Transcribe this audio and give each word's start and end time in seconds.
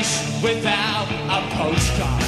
place 0.00 0.42
without 0.42 1.08
a 1.28 1.56
postcard. 1.56 2.19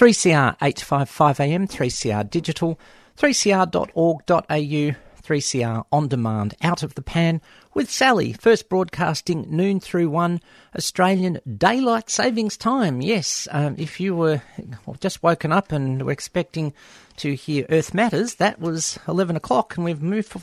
3CR 0.00 0.56
855am, 0.60 1.70
3CR 1.70 2.30
digital, 2.30 2.80
3cr.org.au, 3.18 4.94
3CR 5.22 5.84
on 5.92 6.08
demand, 6.08 6.54
out 6.62 6.82
of 6.82 6.94
the 6.94 7.02
pan 7.02 7.42
with 7.74 7.90
Sally. 7.90 8.32
First 8.32 8.70
broadcasting 8.70 9.44
noon 9.50 9.78
through 9.78 10.08
one 10.08 10.40
Australian 10.74 11.38
daylight 11.58 12.08
savings 12.08 12.56
time. 12.56 13.02
Yes, 13.02 13.46
um, 13.50 13.74
if 13.76 14.00
you 14.00 14.16
were 14.16 14.40
just 15.00 15.22
woken 15.22 15.52
up 15.52 15.70
and 15.70 16.02
were 16.02 16.12
expecting 16.12 16.72
to 17.18 17.34
hear 17.34 17.66
Earth 17.68 17.92
Matters, 17.92 18.36
that 18.36 18.58
was 18.58 18.98
11 19.06 19.36
o'clock, 19.36 19.76
and 19.76 19.84
we've 19.84 20.00
moved 20.00 20.34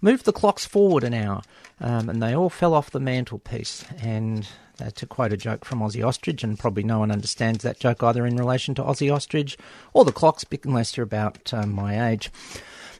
moved 0.00 0.24
the 0.24 0.32
clocks 0.32 0.64
forward 0.64 1.04
an 1.04 1.12
hour, 1.12 1.42
um, 1.78 2.08
and 2.08 2.22
they 2.22 2.34
all 2.34 2.48
fell 2.48 2.72
off 2.72 2.90
the 2.90 3.00
mantelpiece. 3.00 3.84
And 4.00 4.48
uh, 4.80 4.90
to 4.90 5.06
quote 5.06 5.32
a 5.32 5.36
joke 5.36 5.64
from 5.64 5.80
Ossie 5.80 6.06
Ostrich, 6.06 6.42
and 6.42 6.58
probably 6.58 6.82
no 6.82 6.98
one 6.98 7.10
understands 7.10 7.62
that 7.62 7.78
joke 7.78 8.02
either 8.02 8.26
in 8.26 8.36
relation 8.36 8.74
to 8.74 8.82
Ossie 8.82 9.12
Ostrich 9.12 9.56
or 9.92 10.04
the 10.04 10.12
clocks, 10.12 10.44
unless 10.64 10.96
you're 10.96 11.04
about 11.04 11.52
um, 11.52 11.72
my 11.72 12.10
age. 12.10 12.30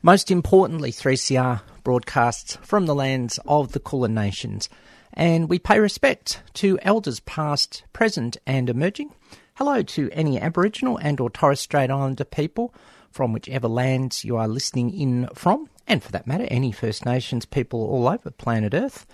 Most 0.03 0.31
importantly, 0.31 0.93
3CR 0.93 1.63
broadcasts 1.83 2.57
from 2.63 2.87
the 2.87 2.95
lands 2.95 3.39
of 3.47 3.73
the 3.73 3.81
Kulin 3.81 4.15
Nations, 4.15 4.69
and 5.13 5.49
we 5.49 5.59
pay 5.59 5.79
respect 5.79 6.43
to 6.55 6.79
elders 6.83 7.21
past, 7.21 7.85
present, 7.93 8.37
and 8.47 8.69
emerging. 8.69 9.15
Hello 9.55 9.83
to 9.83 10.11
any 10.13 10.41
Aboriginal 10.41 10.97
and 10.99 11.21
or 11.21 11.31
Torres 11.31 11.61
Strait 11.61 11.91
Islander 11.91 12.25
people 12.25 12.75
from 13.11 13.33
whichever 13.33 13.69
lands 13.69 14.25
you 14.25 14.37
are 14.37 14.49
listening 14.49 14.93
in 14.93 15.29
from, 15.35 15.71
and 15.87 16.03
for 16.03 16.11
that 16.13 16.27
matter, 16.27 16.49
any 16.51 16.73
First 16.73 17.07
Nations 17.07 17.47
people 17.47 17.81
all 17.81 18.09
over 18.09 18.31
planet 18.31 18.75
Earth. 18.75 19.07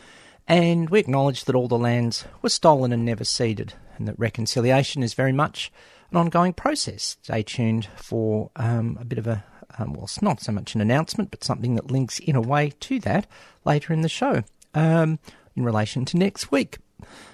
And 0.51 0.91
we 0.91 0.99
acknowledge 0.99 1.45
that 1.45 1.55
all 1.55 1.69
the 1.69 1.79
lands 1.79 2.25
were 2.43 2.49
stolen 2.49 2.93
and 2.93 3.05
never 3.05 3.23
ceded, 3.23 3.75
and 3.97 4.09
that 4.09 4.19
reconciliation 4.19 5.05
is 5.05 5.15
very 5.15 5.31
much 5.31 5.71
an 6.11 6.17
ongoing 6.17 6.55
process. 6.55 7.17
Stay 7.23 7.45
tuned 7.45 7.87
for 7.95 8.51
um, 8.57 8.99
a 9.01 9.05
bit 9.05 9.21
of 9.21 9.29
a 9.29 9.45
um, 9.79 9.93
well, 9.93 10.03
it's 10.03 10.21
not 10.21 10.41
so 10.41 10.51
much 10.51 10.75
an 10.75 10.81
announcement, 10.81 11.31
but 11.31 11.45
something 11.45 11.77
that 11.77 11.93
links 11.93 12.19
in 12.19 12.35
a 12.35 12.41
way 12.41 12.73
to 12.81 12.99
that 12.99 13.29
later 13.65 13.93
in 13.93 14.01
the 14.01 14.09
show 14.09 14.43
um, 14.75 15.21
in 15.55 15.65
relation 15.65 16.05
to 16.07 16.17
next 16.17 16.51
week. 16.51 16.79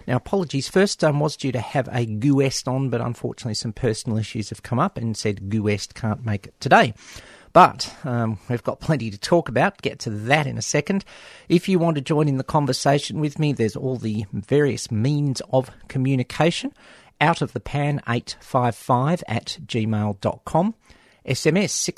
Now, 0.07 0.17
apologies. 0.17 0.69
First, 0.69 1.03
um, 1.03 1.19
was 1.19 1.39
due 1.39 1.53
to 1.53 1.59
have 1.59 1.89
a 1.91 2.05
GUEST 2.05 2.69
on, 2.69 2.91
but 2.91 3.01
unfortunately, 3.01 3.55
some 3.55 3.73
personal 3.73 4.19
issues 4.19 4.51
have 4.51 4.63
come 4.63 4.79
up 4.79 4.99
and 4.99 5.17
said 5.17 5.49
GUEST 5.49 5.95
can't 5.95 6.27
make 6.27 6.49
it 6.49 6.55
today. 6.61 6.93
But 7.57 7.97
um, 8.05 8.39
we've 8.51 8.63
got 8.63 8.81
plenty 8.81 9.11
to 9.11 9.17
talk 9.17 9.49
about. 9.49 9.81
Get 9.81 9.99
to 10.01 10.11
that 10.11 10.47
in 10.47 10.59
a 10.59 10.63
second. 10.63 11.07
If 11.49 11.71
you 11.71 11.79
want 11.79 11.95
to 11.95 12.03
join 12.03 12.29
in 12.29 12.37
the 12.37 12.45
conversation 12.45 13.19
with 13.19 13.39
me, 13.39 13.55
there's 13.55 13.77
all 13.77 13.97
the 13.97 14.27
various 14.31 14.91
means 14.91 15.41
of 15.51 15.71
communication. 15.89 16.75
Out 17.19 17.41
of 17.41 17.55
the 17.55 17.61
pan 17.61 18.03
855 18.07 19.25
at 19.27 19.59
gmail.com. 19.65 20.75
SMS 21.27 21.95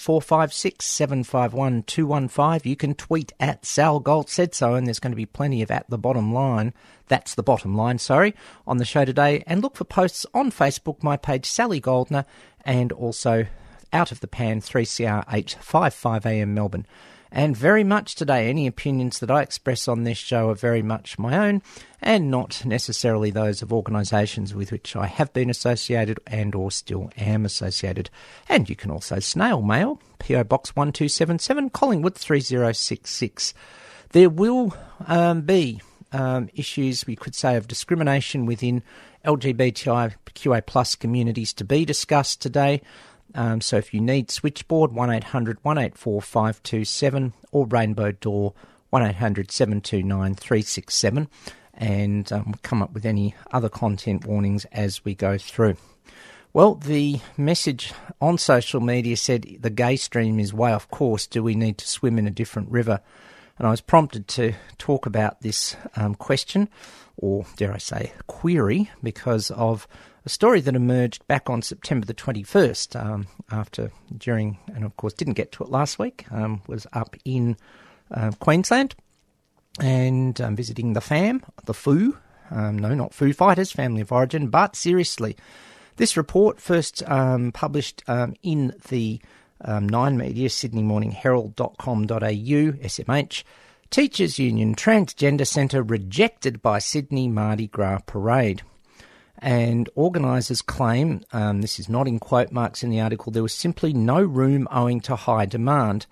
61456751215. 0.00 2.64
You 2.64 2.76
can 2.76 2.94
tweet 2.94 3.34
at 3.38 3.66
Sal 3.66 4.00
Gold 4.00 4.30
said 4.30 4.54
so, 4.54 4.76
and 4.76 4.86
there's 4.86 4.98
going 4.98 5.12
to 5.12 5.16
be 5.16 5.26
plenty 5.26 5.60
of 5.60 5.70
at 5.70 5.90
the 5.90 5.98
bottom 5.98 6.32
line. 6.32 6.72
That's 7.08 7.34
the 7.34 7.42
bottom 7.42 7.76
line, 7.76 7.98
sorry, 7.98 8.34
on 8.66 8.78
the 8.78 8.86
show 8.86 9.04
today. 9.04 9.44
And 9.46 9.62
look 9.62 9.76
for 9.76 9.84
posts 9.84 10.24
on 10.32 10.50
Facebook, 10.50 11.02
my 11.02 11.18
page 11.18 11.44
Sally 11.44 11.80
Goldner, 11.80 12.24
and 12.64 12.92
also 12.92 13.44
out 13.92 14.12
of 14.12 14.20
the 14.20 14.28
pan 14.28 14.60
3CR 14.60 15.26
855am 15.26 16.48
Melbourne. 16.48 16.86
And 17.34 17.56
very 17.56 17.82
much 17.82 18.14
today, 18.14 18.50
any 18.50 18.66
opinions 18.66 19.18
that 19.20 19.30
I 19.30 19.40
express 19.40 19.88
on 19.88 20.04
this 20.04 20.18
show 20.18 20.50
are 20.50 20.54
very 20.54 20.82
much 20.82 21.18
my 21.18 21.48
own 21.48 21.62
and 22.02 22.30
not 22.30 22.62
necessarily 22.66 23.30
those 23.30 23.62
of 23.62 23.72
organisations 23.72 24.54
with 24.54 24.70
which 24.70 24.94
I 24.94 25.06
have 25.06 25.32
been 25.32 25.48
associated 25.48 26.20
and 26.26 26.54
or 26.54 26.70
still 26.70 27.10
am 27.16 27.46
associated. 27.46 28.10
And 28.50 28.68
you 28.68 28.76
can 28.76 28.90
also 28.90 29.18
snail 29.18 29.62
mail, 29.62 29.98
PO 30.18 30.44
Box 30.44 30.76
1277, 30.76 31.70
Collingwood 31.70 32.16
3066. 32.16 33.54
There 34.10 34.28
will 34.28 34.76
um, 35.06 35.40
be 35.40 35.80
um, 36.12 36.50
issues, 36.54 37.06
we 37.06 37.16
could 37.16 37.34
say, 37.34 37.56
of 37.56 37.66
discrimination 37.66 38.44
within 38.44 38.82
LGBTIQA 39.24 40.66
plus 40.66 40.94
communities 40.96 41.54
to 41.54 41.64
be 41.64 41.86
discussed 41.86 42.42
today. 42.42 42.82
Um, 43.34 43.60
so 43.60 43.76
if 43.76 43.94
you 43.94 44.00
need 44.00 44.30
switchboard, 44.30 44.92
1800 44.92 45.58
184 45.62 46.22
527 46.22 47.32
or 47.50 47.66
Rainbow 47.66 48.12
Door, 48.12 48.54
1800 48.90 49.50
729 49.50 50.34
367, 50.34 51.28
and 51.74 52.32
um, 52.32 52.54
come 52.62 52.82
up 52.82 52.92
with 52.92 53.06
any 53.06 53.34
other 53.50 53.68
content 53.68 54.26
warnings 54.26 54.64
as 54.66 55.04
we 55.04 55.14
go 55.14 55.38
through. 55.38 55.76
Well, 56.54 56.74
the 56.74 57.20
message 57.38 57.94
on 58.20 58.36
social 58.36 58.80
media 58.80 59.16
said 59.16 59.56
the 59.60 59.70
gay 59.70 59.96
stream 59.96 60.38
is 60.38 60.52
way 60.52 60.72
off 60.72 60.86
course. 60.90 61.26
Do 61.26 61.42
we 61.42 61.54
need 61.54 61.78
to 61.78 61.88
swim 61.88 62.18
in 62.18 62.26
a 62.26 62.30
different 62.30 62.70
river? 62.70 63.00
And 63.58 63.66
I 63.66 63.70
was 63.70 63.80
prompted 63.80 64.28
to 64.28 64.52
talk 64.76 65.06
about 65.06 65.40
this 65.40 65.76
um, 65.96 66.14
question, 66.14 66.68
or 67.16 67.46
dare 67.56 67.72
I 67.72 67.78
say, 67.78 68.12
query, 68.26 68.90
because 69.02 69.50
of 69.52 69.88
a 70.24 70.28
story 70.28 70.60
that 70.60 70.76
emerged 70.76 71.26
back 71.26 71.50
on 71.50 71.62
September 71.62 72.06
the 72.06 72.14
21st, 72.14 73.00
um, 73.04 73.26
after, 73.50 73.90
during, 74.16 74.58
and 74.74 74.84
of 74.84 74.96
course 74.96 75.12
didn't 75.12 75.34
get 75.34 75.52
to 75.52 75.64
it 75.64 75.70
last 75.70 75.98
week, 75.98 76.24
um, 76.30 76.62
was 76.66 76.86
up 76.92 77.16
in 77.24 77.56
uh, 78.10 78.30
Queensland 78.38 78.94
and 79.80 80.40
um, 80.40 80.54
visiting 80.54 80.92
the 80.92 81.00
fam, 81.00 81.42
the 81.64 81.74
Foo. 81.74 82.16
Um, 82.50 82.78
no, 82.78 82.94
not 82.94 83.14
Foo 83.14 83.32
Fighters, 83.32 83.72
family 83.72 84.02
of 84.02 84.12
origin, 84.12 84.48
but 84.48 84.76
seriously. 84.76 85.36
This 85.96 86.16
report, 86.16 86.60
first 86.60 87.08
um, 87.08 87.52
published 87.52 88.02
um, 88.06 88.34
in 88.42 88.74
the 88.88 89.20
Nine 89.64 90.16
Media, 90.16 90.50
Sydney 90.50 90.82
Morning 90.82 91.12
Herald.com.au, 91.12 92.14
SMH, 92.16 93.44
Teachers 93.90 94.38
Union 94.38 94.74
Transgender 94.74 95.46
Centre 95.46 95.82
rejected 95.82 96.62
by 96.62 96.78
Sydney 96.78 97.28
Mardi 97.28 97.68
Gras 97.68 98.00
Parade. 98.06 98.62
And 99.42 99.90
organisers 99.96 100.62
claim, 100.62 101.22
um, 101.32 101.62
this 101.62 101.80
is 101.80 101.88
not 101.88 102.06
in 102.06 102.20
quote 102.20 102.52
marks 102.52 102.84
in 102.84 102.90
the 102.90 103.00
article, 103.00 103.32
there 103.32 103.42
was 103.42 103.52
simply 103.52 103.92
no 103.92 104.22
room 104.22 104.68
owing 104.70 105.00
to 105.00 105.16
high 105.16 105.46
demand. 105.46 106.06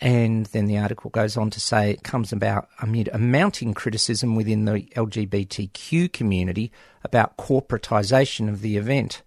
And 0.00 0.46
then 0.46 0.66
the 0.66 0.78
article 0.78 1.08
goes 1.10 1.36
on 1.36 1.50
to 1.50 1.60
say 1.60 1.90
it 1.90 2.02
comes 2.02 2.32
about 2.32 2.68
amid 2.82 3.08
a 3.12 3.18
mounting 3.18 3.74
criticism 3.74 4.34
within 4.34 4.64
the 4.64 4.82
LGBTQ 4.96 6.12
community 6.12 6.72
about 7.04 7.36
corporatisation 7.36 8.48
of 8.48 8.60
the 8.60 8.76
event. 8.76 9.22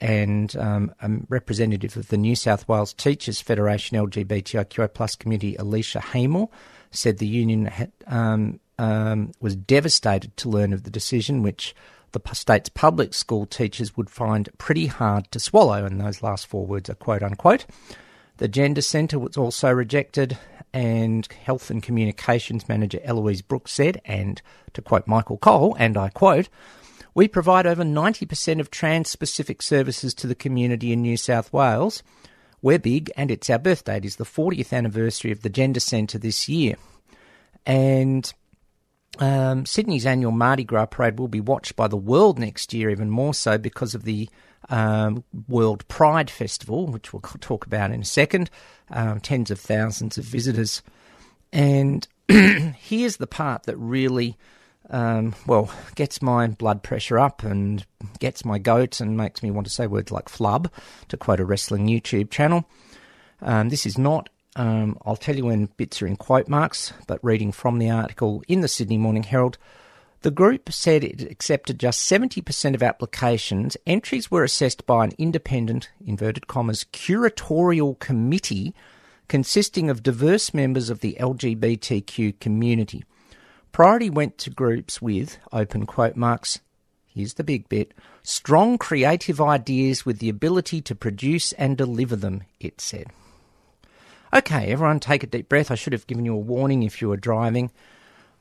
And 0.00 0.54
um, 0.56 0.94
a 1.00 1.10
representative 1.28 1.96
of 1.96 2.08
the 2.08 2.16
New 2.16 2.36
South 2.36 2.68
Wales 2.68 2.92
Teachers 2.92 3.40
Federation 3.40 3.98
LGBTIQA 3.98 4.94
plus 4.94 5.16
community, 5.16 5.56
Alicia 5.56 6.00
Haymore, 6.00 6.48
said 6.92 7.18
the 7.18 7.26
union 7.26 7.66
had, 7.66 7.90
um, 8.06 8.60
um, 8.78 9.32
was 9.40 9.56
devastated 9.56 10.36
to 10.36 10.48
learn 10.48 10.72
of 10.72 10.84
the 10.84 10.90
decision, 10.90 11.42
which 11.42 11.74
the 12.14 12.34
state's 12.34 12.70
public 12.70 13.12
school 13.12 13.44
teachers 13.44 13.96
would 13.96 14.08
find 14.08 14.48
pretty 14.58 14.86
hard 14.86 15.30
to 15.32 15.38
swallow, 15.38 15.84
and 15.84 16.00
those 16.00 16.22
last 16.22 16.46
four 16.46 16.66
words 16.66 16.88
are 16.88 16.94
quote 16.94 17.22
unquote. 17.22 17.66
The 18.38 18.48
Gender 18.48 18.80
Centre 18.80 19.18
was 19.18 19.36
also 19.36 19.70
rejected, 19.70 20.38
and 20.72 21.26
Health 21.44 21.70
and 21.70 21.82
Communications 21.82 22.68
Manager 22.68 23.00
Eloise 23.04 23.42
Brooks 23.42 23.72
said, 23.72 24.00
and 24.04 24.40
to 24.72 24.82
quote 24.82 25.06
Michael 25.06 25.38
Cole, 25.38 25.76
and 25.78 25.96
I 25.96 26.08
quote, 26.08 26.48
We 27.14 27.28
provide 27.28 27.66
over 27.66 27.84
90% 27.84 28.60
of 28.60 28.70
trans 28.70 29.08
specific 29.08 29.62
services 29.62 30.14
to 30.14 30.26
the 30.26 30.34
community 30.34 30.92
in 30.92 31.02
New 31.02 31.16
South 31.16 31.52
Wales. 31.52 32.02
We're 32.60 32.78
big, 32.78 33.12
and 33.16 33.30
it's 33.30 33.50
our 33.50 33.58
birthday. 33.58 33.98
It 33.98 34.04
is 34.04 34.16
the 34.16 34.24
40th 34.24 34.72
anniversary 34.72 35.30
of 35.30 35.42
the 35.42 35.50
Gender 35.50 35.80
Centre 35.80 36.18
this 36.18 36.48
year. 36.48 36.76
And 37.66 38.32
um, 39.18 39.66
Sydney's 39.66 40.06
annual 40.06 40.32
Mardi 40.32 40.64
Gras 40.64 40.86
parade 40.86 41.18
will 41.18 41.28
be 41.28 41.40
watched 41.40 41.76
by 41.76 41.88
the 41.88 41.96
world 41.96 42.38
next 42.38 42.72
year, 42.72 42.90
even 42.90 43.10
more 43.10 43.34
so 43.34 43.58
because 43.58 43.94
of 43.94 44.04
the 44.04 44.28
um, 44.68 45.24
World 45.48 45.86
Pride 45.88 46.30
Festival, 46.30 46.86
which 46.86 47.12
we'll 47.12 47.20
talk 47.40 47.66
about 47.66 47.90
in 47.90 48.02
a 48.02 48.04
second. 48.04 48.50
Um, 48.90 49.20
tens 49.20 49.50
of 49.50 49.58
thousands 49.60 50.18
of 50.18 50.24
visitors. 50.24 50.82
And 51.52 52.06
here's 52.28 53.16
the 53.16 53.26
part 53.26 53.64
that 53.64 53.76
really, 53.76 54.36
um, 54.90 55.34
well, 55.46 55.70
gets 55.94 56.20
my 56.20 56.48
blood 56.48 56.82
pressure 56.82 57.18
up 57.18 57.42
and 57.42 57.84
gets 58.18 58.44
my 58.44 58.58
goat 58.58 59.00
and 59.00 59.16
makes 59.16 59.42
me 59.42 59.50
want 59.50 59.66
to 59.66 59.72
say 59.72 59.86
words 59.86 60.12
like 60.12 60.28
flub, 60.28 60.70
to 61.08 61.16
quote 61.16 61.40
a 61.40 61.44
wrestling 61.44 61.86
YouTube 61.86 62.30
channel. 62.30 62.68
Um, 63.40 63.68
this 63.68 63.86
is 63.86 63.96
not 63.96 64.28
um, 64.56 64.98
I'll 65.04 65.16
tell 65.16 65.36
you 65.36 65.46
when 65.46 65.66
bits 65.76 66.00
are 66.02 66.06
in 66.06 66.16
quote 66.16 66.48
marks, 66.48 66.92
but 67.06 67.22
reading 67.22 67.52
from 67.52 67.78
the 67.78 67.90
article 67.90 68.42
in 68.48 68.60
the 68.60 68.68
Sydney 68.68 68.98
Morning 68.98 69.24
Herald, 69.24 69.58
the 70.22 70.30
group 70.30 70.72
said 70.72 71.04
it 71.04 71.20
accepted 71.20 71.78
just 71.78 72.10
70% 72.10 72.74
of 72.74 72.82
applications. 72.82 73.76
Entries 73.86 74.30
were 74.30 74.42
assessed 74.42 74.86
by 74.86 75.04
an 75.04 75.12
independent, 75.18 75.90
inverted 76.04 76.46
commas, 76.46 76.86
curatorial 76.92 77.98
committee 77.98 78.74
consisting 79.28 79.90
of 79.90 80.02
diverse 80.02 80.54
members 80.54 80.90
of 80.90 81.00
the 81.00 81.16
LGBTQ 81.20 82.38
community. 82.40 83.04
Priority 83.72 84.10
went 84.10 84.38
to 84.38 84.50
groups 84.50 85.02
with, 85.02 85.38
open 85.52 85.86
quote 85.86 86.16
marks, 86.16 86.60
here's 87.06 87.34
the 87.34 87.44
big 87.44 87.68
bit 87.68 87.92
strong 88.22 88.78
creative 88.78 89.40
ideas 89.40 90.06
with 90.06 90.18
the 90.18 90.28
ability 90.28 90.80
to 90.80 90.94
produce 90.94 91.52
and 91.52 91.76
deliver 91.76 92.16
them, 92.16 92.42
it 92.60 92.80
said. 92.80 93.08
Okay, 94.34 94.72
everyone 94.72 94.98
take 94.98 95.22
a 95.22 95.28
deep 95.28 95.48
breath. 95.48 95.70
I 95.70 95.76
should 95.76 95.92
have 95.92 96.08
given 96.08 96.24
you 96.24 96.34
a 96.34 96.38
warning 96.38 96.82
if 96.82 97.00
you 97.00 97.08
were 97.08 97.16
driving. 97.16 97.70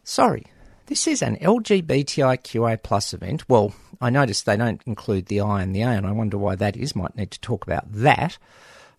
Sorry, 0.03 0.47
this 0.87 1.05
is 1.05 1.21
an 1.21 1.37
LGBTIQA 1.37 2.81
plus 2.81 3.13
event. 3.13 3.47
Well, 3.47 3.75
I 4.01 4.09
noticed 4.09 4.47
they 4.47 4.57
don't 4.57 4.81
include 4.87 5.27
the 5.27 5.41
I 5.41 5.61
and 5.61 5.75
the 5.75 5.83
A, 5.83 5.89
and 5.89 6.07
I 6.07 6.11
wonder 6.11 6.35
why 6.39 6.55
that 6.55 6.75
is. 6.75 6.95
Might 6.95 7.15
need 7.15 7.29
to 7.29 7.39
talk 7.41 7.63
about 7.63 7.91
that. 7.91 8.39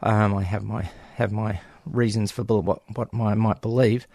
Um, 0.03 0.37
I 0.37 0.45
have 0.45 0.63
my 0.63 0.89
have 1.17 1.33
my 1.33 1.59
reasons 1.85 2.31
for 2.31 2.45
what 2.45 2.83
what 2.97 3.09
I 3.13 3.35
might 3.35 3.61
believe. 3.61 4.07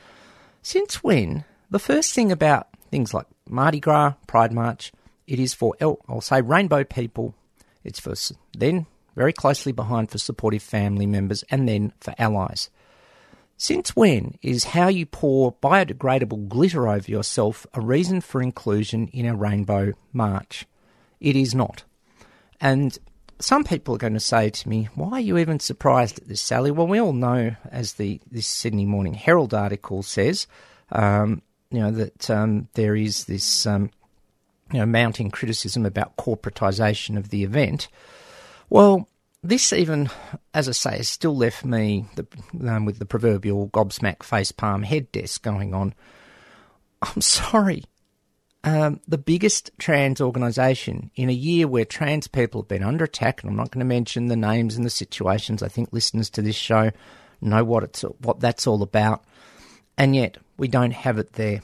Since 0.61 1.03
when? 1.03 1.43
The 1.69 1.79
first 1.79 2.13
thing 2.13 2.31
about 2.31 2.67
things 2.89 3.13
like 3.13 3.27
Mardi 3.49 3.81
Gras, 3.81 4.13
Pride 4.25 4.53
March, 4.53 4.93
it 5.27 5.37
is 5.37 5.53
for 5.53 5.75
L, 5.81 5.99
I'll 6.07 6.21
say 6.21 6.39
rainbow 6.39 6.85
people. 6.85 7.35
It's 7.83 7.99
for 7.99 8.15
then 8.57 8.85
very 9.19 9.33
closely 9.33 9.73
behind 9.73 10.09
for 10.09 10.17
supportive 10.17 10.63
family 10.63 11.05
members, 11.05 11.43
and 11.51 11.67
then 11.67 11.91
for 11.99 12.15
allies. 12.17 12.69
Since 13.57 13.93
when 13.93 14.37
is 14.41 14.63
how 14.63 14.87
you 14.87 15.05
pour 15.05 15.55
biodegradable 15.61 16.47
glitter 16.47 16.87
over 16.87 17.11
yourself 17.11 17.67
a 17.73 17.81
reason 17.81 18.21
for 18.21 18.41
inclusion 18.41 19.09
in 19.09 19.25
a 19.25 19.35
rainbow 19.35 19.91
march? 20.13 20.65
It 21.19 21.35
is 21.35 21.53
not. 21.53 21.83
And 22.61 22.97
some 23.39 23.65
people 23.65 23.93
are 23.93 23.97
going 23.97 24.13
to 24.13 24.21
say 24.21 24.49
to 24.49 24.69
me, 24.69 24.87
"Why 24.95 25.11
are 25.11 25.19
you 25.19 25.37
even 25.37 25.59
surprised 25.59 26.19
at 26.19 26.29
this, 26.29 26.39
Sally?" 26.39 26.71
Well, 26.71 26.87
we 26.87 27.01
all 27.01 27.11
know, 27.11 27.57
as 27.69 27.95
the 27.95 28.21
this 28.31 28.47
Sydney 28.47 28.85
Morning 28.85 29.15
Herald 29.15 29.53
article 29.53 30.01
says, 30.01 30.47
um, 30.93 31.41
you 31.71 31.79
know 31.79 31.91
that 31.91 32.29
um, 32.29 32.69
there 32.75 32.95
is 32.95 33.25
this 33.25 33.65
um, 33.65 33.91
you 34.71 34.79
know 34.79 34.85
mounting 34.85 35.29
criticism 35.29 35.85
about 35.85 36.15
corporatisation 36.15 37.17
of 37.17 37.31
the 37.31 37.43
event. 37.43 37.89
Well, 38.69 39.07
this 39.41 39.73
even, 39.73 40.09
as 40.53 40.67
I 40.67 40.73
say, 40.73 40.97
has 40.97 41.09
still 41.09 41.35
left 41.35 41.65
me 41.65 42.05
the, 42.15 42.27
um, 42.69 42.85
with 42.85 42.99
the 42.99 43.05
proverbial 43.05 43.69
gobsmack 43.69 44.17
facepalm 44.17 44.83
head 44.83 45.11
desk 45.11 45.41
going 45.41 45.73
on. 45.73 45.93
I'm 47.01 47.21
sorry. 47.21 47.85
Um, 48.63 48.99
the 49.07 49.17
biggest 49.17 49.71
trans 49.79 50.19
organisation 50.19 51.11
in 51.15 51.29
a 51.29 51.33
year 51.33 51.67
where 51.67 51.85
trans 51.85 52.27
people 52.27 52.61
have 52.61 52.67
been 52.67 52.83
under 52.83 53.05
attack, 53.05 53.41
and 53.41 53.49
I'm 53.49 53.55
not 53.55 53.71
going 53.71 53.79
to 53.79 53.85
mention 53.85 54.27
the 54.27 54.35
names 54.35 54.75
and 54.75 54.85
the 54.85 54.89
situations. 54.89 55.63
I 55.63 55.69
think 55.69 55.93
listeners 55.93 56.29
to 56.31 56.41
this 56.41 56.57
show 56.57 56.91
know 57.39 57.63
what 57.63 57.83
it's 57.83 58.01
what 58.01 58.41
that's 58.41 58.67
all 58.67 58.83
about, 58.83 59.23
and 59.97 60.13
yet 60.13 60.37
we 60.57 60.67
don't 60.67 60.91
have 60.91 61.17
it 61.17 61.33
there. 61.33 61.61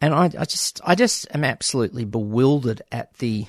And 0.00 0.14
I, 0.14 0.24
I 0.24 0.46
just, 0.46 0.80
I 0.82 0.94
just 0.94 1.26
am 1.34 1.44
absolutely 1.44 2.06
bewildered 2.06 2.80
at 2.90 3.12
the 3.18 3.44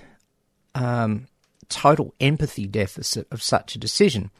um, 0.75 1.27
total 1.70 2.13
empathy 2.20 2.67
deficit 2.67 3.27
of 3.32 3.41
such 3.41 3.75
a 3.75 3.79
decision. 3.79 4.32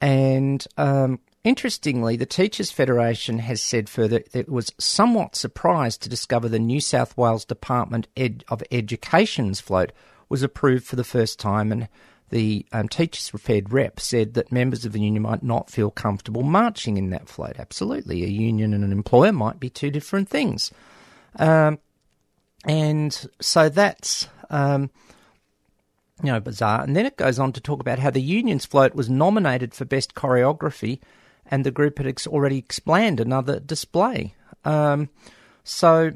And 0.00 0.66
um, 0.76 1.20
interestingly, 1.44 2.16
the 2.16 2.26
Teachers 2.26 2.70
Federation 2.70 3.40
has 3.40 3.62
said 3.62 3.88
further 3.88 4.20
that 4.20 4.34
it 4.34 4.48
was 4.48 4.72
somewhat 4.78 5.36
surprised 5.36 6.02
to 6.02 6.08
discover 6.08 6.48
the 6.48 6.58
New 6.58 6.80
South 6.80 7.16
Wales 7.16 7.44
Department 7.44 8.08
Ed- 8.16 8.44
of 8.48 8.62
Education's 8.70 9.60
float 9.60 9.92
was 10.28 10.42
approved 10.42 10.86
for 10.86 10.96
the 10.96 11.04
first 11.04 11.38
time, 11.40 11.72
and 11.72 11.88
the 12.30 12.66
um, 12.72 12.88
Teachers 12.88 13.30
Fed 13.30 13.72
rep 13.72 13.98
said 13.98 14.34
that 14.34 14.52
members 14.52 14.84
of 14.84 14.92
the 14.92 15.00
union 15.00 15.22
might 15.22 15.42
not 15.42 15.70
feel 15.70 15.90
comfortable 15.90 16.42
marching 16.42 16.96
in 16.96 17.10
that 17.10 17.28
float. 17.28 17.58
Absolutely, 17.58 18.22
a 18.24 18.28
union 18.28 18.74
and 18.74 18.84
an 18.84 18.92
employer 18.92 19.32
might 19.32 19.58
be 19.58 19.70
two 19.70 19.90
different 19.90 20.28
things. 20.28 20.70
Um, 21.36 21.78
and 22.64 23.26
so 23.40 23.68
that's 23.68 24.28
um, 24.50 24.90
you 26.22 26.32
know 26.32 26.40
bizarre. 26.40 26.82
And 26.82 26.96
then 26.96 27.06
it 27.06 27.16
goes 27.16 27.38
on 27.38 27.52
to 27.52 27.60
talk 27.60 27.80
about 27.80 27.98
how 27.98 28.10
the 28.10 28.22
union's 28.22 28.66
float 28.66 28.94
was 28.94 29.08
nominated 29.08 29.74
for 29.74 29.84
best 29.84 30.14
choreography, 30.14 31.00
and 31.46 31.64
the 31.64 31.70
group 31.70 31.98
had 31.98 32.06
ex- 32.06 32.26
already 32.26 32.58
explained 32.58 33.20
another 33.20 33.60
display. 33.60 34.34
Um, 34.64 35.08
so 35.64 36.12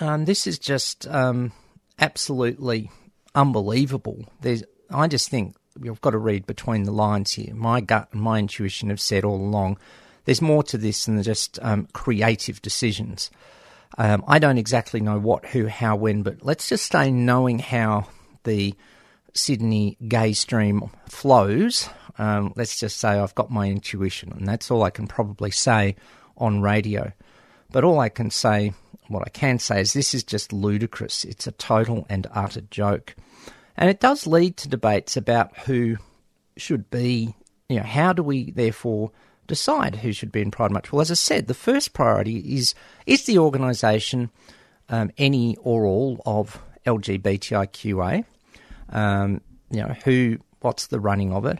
um, 0.00 0.24
this 0.24 0.46
is 0.46 0.58
just 0.58 1.06
um, 1.06 1.52
absolutely 1.98 2.90
unbelievable. 3.34 4.24
There's, 4.40 4.62
I 4.90 5.06
just 5.08 5.28
think 5.28 5.56
you've 5.80 6.00
got 6.00 6.10
to 6.10 6.18
read 6.18 6.46
between 6.46 6.82
the 6.84 6.92
lines 6.92 7.32
here. 7.32 7.54
My 7.54 7.80
gut 7.80 8.08
and 8.12 8.20
my 8.20 8.38
intuition 8.38 8.90
have 8.90 9.00
said 9.00 9.24
all 9.24 9.36
along 9.36 9.78
there's 10.24 10.42
more 10.42 10.62
to 10.64 10.78
this 10.78 11.06
than 11.06 11.22
just 11.22 11.58
um, 11.62 11.88
creative 11.92 12.62
decisions. 12.62 13.30
Um, 13.98 14.22
I 14.26 14.38
don't 14.38 14.58
exactly 14.58 15.00
know 15.00 15.18
what, 15.18 15.46
who, 15.46 15.66
how, 15.66 15.96
when, 15.96 16.22
but 16.22 16.44
let's 16.44 16.68
just 16.68 16.92
say 16.92 17.10
knowing 17.10 17.58
how 17.58 18.06
the 18.44 18.74
Sydney 19.34 19.96
gay 20.08 20.32
stream 20.32 20.90
flows, 21.08 21.88
um, 22.18 22.52
let's 22.56 22.78
just 22.78 22.98
say 22.98 23.10
I've 23.10 23.34
got 23.34 23.50
my 23.50 23.68
intuition, 23.68 24.32
and 24.32 24.46
that's 24.46 24.70
all 24.70 24.82
I 24.82 24.90
can 24.90 25.06
probably 25.06 25.50
say 25.50 25.96
on 26.36 26.60
radio. 26.60 27.12
But 27.72 27.84
all 27.84 28.00
I 28.00 28.08
can 28.08 28.30
say, 28.30 28.72
what 29.08 29.22
I 29.26 29.30
can 29.30 29.58
say 29.58 29.80
is 29.80 29.92
this 29.92 30.14
is 30.14 30.24
just 30.24 30.52
ludicrous. 30.52 31.24
It's 31.24 31.46
a 31.46 31.52
total 31.52 32.06
and 32.08 32.26
utter 32.32 32.62
joke. 32.62 33.14
And 33.76 33.88
it 33.88 34.00
does 34.00 34.26
lead 34.26 34.56
to 34.58 34.68
debates 34.68 35.16
about 35.16 35.56
who 35.60 35.96
should 36.56 36.90
be, 36.90 37.34
you 37.68 37.76
know, 37.76 37.84
how 37.84 38.12
do 38.12 38.22
we 38.22 38.50
therefore 38.50 39.12
decide 39.46 39.96
who 39.96 40.12
should 40.12 40.32
be 40.32 40.42
in 40.42 40.50
Pride 40.50 40.70
March? 40.70 40.92
Well, 40.92 41.00
as 41.00 41.10
I 41.10 41.14
said, 41.14 41.46
the 41.46 41.54
first 41.54 41.92
priority 41.92 42.38
is 42.54 42.74
is 43.06 43.24
the 43.24 43.38
organisation 43.38 44.30
um, 44.88 45.10
any 45.16 45.56
or 45.60 45.86
all 45.86 46.20
of 46.26 46.60
LGBTIQA? 46.86 48.24
Um, 48.90 49.40
you 49.70 49.82
know, 49.82 49.94
who, 50.04 50.38
what's 50.60 50.88
the 50.88 51.00
running 51.00 51.32
of 51.32 51.46
it? 51.46 51.58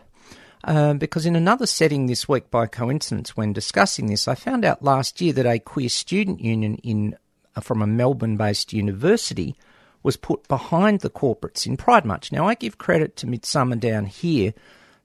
Um, 0.63 0.97
because 0.99 1.25
in 1.25 1.35
another 1.35 1.65
setting 1.65 2.05
this 2.05 2.29
week, 2.29 2.51
by 2.51 2.67
coincidence, 2.67 3.35
when 3.35 3.53
discussing 3.53 4.07
this, 4.07 4.27
I 4.27 4.35
found 4.35 4.63
out 4.63 4.83
last 4.83 5.19
year 5.21 5.33
that 5.33 5.45
a 5.45 5.59
queer 5.59 5.89
student 5.89 6.39
union 6.39 6.75
in 6.75 7.15
from 7.61 7.81
a 7.81 7.87
Melbourne-based 7.87 8.71
university 8.71 9.55
was 10.03 10.17
put 10.17 10.47
behind 10.47 11.01
the 11.01 11.09
corporates 11.09 11.65
in 11.65 11.77
Pride 11.77 12.05
March. 12.05 12.31
Now, 12.31 12.47
I 12.47 12.55
give 12.55 12.77
credit 12.77 13.15
to 13.17 13.27
Midsumma 13.27 13.79
down 13.79 14.05
here, 14.05 14.53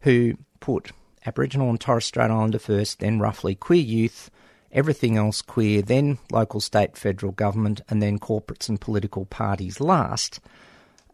who 0.02 0.34
put 0.60 0.92
Aboriginal 1.26 1.70
and 1.70 1.80
Torres 1.80 2.04
Strait 2.04 2.30
Islander 2.30 2.58
first, 2.58 3.00
then 3.00 3.18
roughly 3.18 3.54
queer 3.54 3.82
youth, 3.82 4.30
everything 4.72 5.16
else 5.16 5.42
queer, 5.42 5.82
then 5.82 6.18
local, 6.30 6.60
state, 6.60 6.96
federal 6.96 7.32
government, 7.32 7.80
and 7.88 8.02
then 8.02 8.18
corporates 8.18 8.68
and 8.68 8.80
political 8.80 9.24
parties 9.26 9.80
last. 9.80 10.40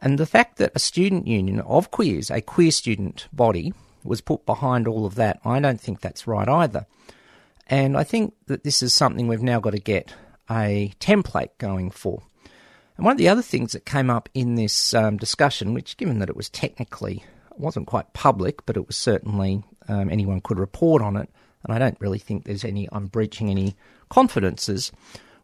And 0.00 0.18
the 0.18 0.26
fact 0.26 0.58
that 0.58 0.72
a 0.74 0.80
student 0.80 1.26
union 1.26 1.60
of 1.60 1.90
queers, 1.90 2.30
a 2.30 2.40
queer 2.40 2.70
student 2.70 3.28
body, 3.32 3.72
was 4.04 4.20
put 4.20 4.44
behind 4.46 4.88
all 4.88 5.06
of 5.06 5.14
that, 5.14 5.40
I 5.44 5.60
don't 5.60 5.80
think 5.80 6.00
that's 6.00 6.26
right 6.26 6.48
either. 6.48 6.86
And 7.68 7.96
I 7.96 8.02
think 8.02 8.34
that 8.46 8.64
this 8.64 8.82
is 8.82 8.92
something 8.92 9.28
we've 9.28 9.42
now 9.42 9.60
got 9.60 9.70
to 9.70 9.78
get 9.78 10.12
a 10.50 10.92
template 10.98 11.50
going 11.58 11.90
for. 11.90 12.22
And 12.96 13.06
one 13.06 13.12
of 13.12 13.18
the 13.18 13.28
other 13.28 13.42
things 13.42 13.72
that 13.72 13.86
came 13.86 14.10
up 14.10 14.28
in 14.34 14.56
this 14.56 14.92
um, 14.92 15.16
discussion, 15.16 15.72
which, 15.72 15.96
given 15.96 16.18
that 16.18 16.28
it 16.28 16.36
was 16.36 16.50
technically, 16.50 17.24
wasn't 17.56 17.86
quite 17.86 18.12
public, 18.12 18.66
but 18.66 18.76
it 18.76 18.86
was 18.86 18.96
certainly 18.96 19.62
um, 19.88 20.10
anyone 20.10 20.40
could 20.40 20.58
report 20.58 21.00
on 21.00 21.16
it, 21.16 21.30
and 21.64 21.74
I 21.74 21.78
don't 21.78 22.00
really 22.00 22.18
think 22.18 22.44
there's 22.44 22.64
any, 22.64 22.88
I'm 22.92 23.06
breaching 23.06 23.50
any 23.50 23.76
confidences, 24.08 24.92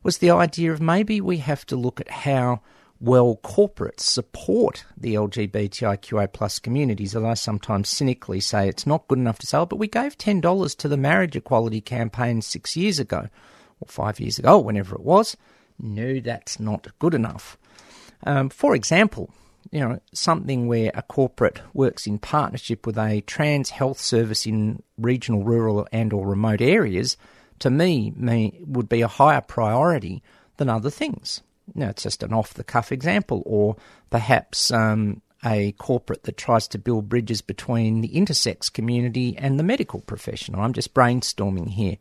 was 0.03 0.19
the 0.19 0.31
idea 0.31 0.73
of 0.73 0.81
maybe 0.81 1.21
we 1.21 1.39
have 1.39 1.67
to 1.67 1.77
look 1.77 2.01
at 2.01 2.11
how 2.11 2.61
well 3.01 3.39
corporates 3.45 4.01
support 4.01 4.85
the 4.97 5.15
LGBTIQA 5.15 6.33
plus 6.33 6.59
communities, 6.59 7.15
as 7.15 7.23
I 7.23 7.35
sometimes 7.35 7.89
cynically 7.89 8.41
say 8.41 8.69
it's 8.69 8.87
not 8.87 9.07
good 9.09 9.19
enough 9.19 9.39
to 9.41 9.47
say, 9.47 9.65
but 9.69 9.77
we 9.79 9.89
gave 9.89 10.19
$10 10.19 10.77
to 10.77 10.89
the 10.89 10.97
marriage 10.97 11.37
equality 11.37 11.81
campaign 11.81 12.43
six 12.43 12.77
years 12.77 12.99
ago, 12.99 13.29
or 13.81 13.87
five 13.89 14.19
years 14.19 14.39
ago, 14.39 14.59
whenever 14.59 14.95
it 14.97 15.03
was. 15.03 15.37
No, 15.81 16.19
that's 16.19 16.59
not 16.59 16.89
good 16.99 17.15
enough. 17.15 17.57
Um, 18.25 18.49
for 18.49 18.75
example, 18.75 19.31
you 19.71 19.81
know, 19.81 20.01
something 20.13 20.67
where 20.67 20.91
a 20.95 21.03
corporate 21.03 21.61
works 21.75 22.07
in 22.07 22.19
partnership 22.19 22.87
with 22.87 22.97
a 22.97 23.21
trans 23.23 23.71
health 23.71 24.01
service 24.01 24.47
in 24.47 24.83
regional, 24.97 25.45
rural, 25.45 25.87
and 25.93 26.13
or 26.13 26.27
remote 26.27 26.61
areas, 26.61 27.17
to 27.59 27.71
me, 27.71 28.13
me 28.17 28.61
would 28.67 28.89
be 28.89 29.03
a 29.03 29.09
higher 29.09 29.41
priority 29.41 30.23
than 30.57 30.69
other 30.69 30.91
things. 30.91 31.43
Now, 31.75 31.91
it's 31.91 32.05
just 32.05 32.23
an 32.23 32.33
off-the-cuff 32.33 32.93
example, 32.93 33.43
or 33.45 33.77
perhaps 34.11 34.71
um, 34.71 35.21
a 35.45 35.73
corporate 35.73 36.23
that 36.23 36.37
tries 36.37 36.67
to 36.69 36.79
build 36.79 37.09
bridges 37.09 37.43
between 37.43 38.01
the 38.01 38.09
intersex 38.09 38.73
community 38.73 39.37
and 39.37 39.59
the 39.59 39.65
medical 39.65 40.01
profession. 40.01 40.55
I'm 40.55 40.73
just 40.73 40.95
brainstorming 40.95 41.69
here. 41.69 41.97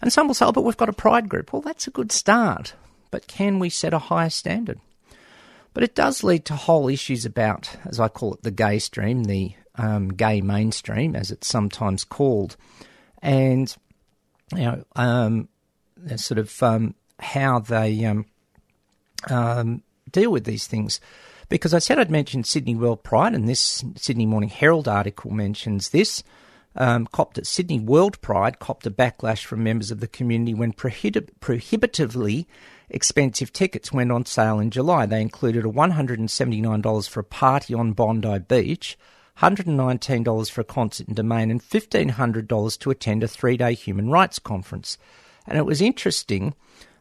And 0.00 0.12
some 0.12 0.26
will 0.26 0.34
say, 0.34 0.44
oh, 0.44 0.52
but 0.52 0.64
we've 0.64 0.76
got 0.76 0.88
a 0.88 0.92
pride 0.92 1.28
group. 1.28 1.52
Well, 1.52 1.62
that's 1.62 1.86
a 1.86 1.90
good 1.90 2.12
start. 2.12 2.74
But 3.10 3.26
can 3.26 3.58
we 3.58 3.70
set 3.70 3.94
a 3.94 3.98
higher 3.98 4.30
standard? 4.30 4.80
But 5.74 5.84
it 5.84 5.94
does 5.94 6.22
lead 6.22 6.44
to 6.46 6.54
whole 6.54 6.88
issues 6.88 7.24
about, 7.24 7.76
as 7.86 7.98
I 7.98 8.08
call 8.08 8.34
it, 8.34 8.42
the 8.42 8.50
gay 8.50 8.78
stream, 8.78 9.24
the 9.24 9.54
um, 9.76 10.08
gay 10.08 10.40
mainstream, 10.40 11.16
as 11.16 11.30
it's 11.30 11.46
sometimes 11.46 12.04
called, 12.04 12.56
and 13.22 13.74
you 14.54 14.62
know, 14.62 14.84
um, 14.96 15.48
sort 16.16 16.38
of 16.38 16.62
um, 16.62 16.94
how 17.18 17.58
they 17.58 18.04
um, 18.04 18.26
um, 19.30 19.82
deal 20.10 20.30
with 20.30 20.44
these 20.44 20.66
things. 20.66 21.00
Because 21.48 21.74
I 21.74 21.78
said 21.78 21.98
I'd 21.98 22.10
mentioned 22.10 22.46
Sydney 22.46 22.74
World 22.74 23.02
Pride, 23.02 23.34
and 23.34 23.48
this 23.48 23.84
Sydney 23.96 24.26
Morning 24.26 24.50
Herald 24.50 24.88
article 24.88 25.30
mentions 25.30 25.90
this. 25.90 26.22
Um, 26.74 27.06
copped 27.06 27.36
at 27.36 27.46
Sydney 27.46 27.80
World 27.80 28.18
Pride 28.22 28.58
copped 28.58 28.86
a 28.86 28.90
backlash 28.90 29.44
from 29.44 29.62
members 29.62 29.90
of 29.90 30.00
the 30.00 30.08
community 30.08 30.54
when 30.54 30.72
prohibit- 30.72 31.38
prohibitively 31.38 32.48
expensive 32.92 33.52
tickets 33.52 33.92
went 33.92 34.12
on 34.12 34.26
sale 34.26 34.60
in 34.60 34.70
July. 34.70 35.06
They 35.06 35.20
included 35.20 35.64
a 35.64 35.68
$179 35.68 37.08
for 37.08 37.20
a 37.20 37.24
party 37.24 37.74
on 37.74 37.92
Bondi 37.92 38.38
Beach, 38.38 38.98
$119 39.38 40.50
for 40.50 40.60
a 40.60 40.64
concert 40.64 41.08
in 41.08 41.14
Domain, 41.14 41.50
and 41.50 41.62
$1,500 41.62 42.78
to 42.78 42.90
attend 42.90 43.24
a 43.24 43.28
three 43.28 43.56
day 43.56 43.74
human 43.74 44.10
rights 44.10 44.38
conference. 44.38 44.98
And 45.46 45.58
it 45.58 45.66
was 45.66 45.80
interesting 45.80 46.54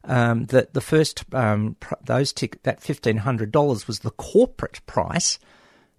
um, 0.04 0.46
that 0.48 0.74
the 0.74 0.82
first 0.82 1.24
um, 1.34 1.76
pr- 1.80 1.94
those 2.04 2.34
tic- 2.34 2.64
that 2.64 2.82
fifteen 2.82 3.18
hundred 3.18 3.52
dollars 3.52 3.88
was 3.88 4.00
the 4.00 4.12
corporate 4.12 4.84
price. 4.86 5.38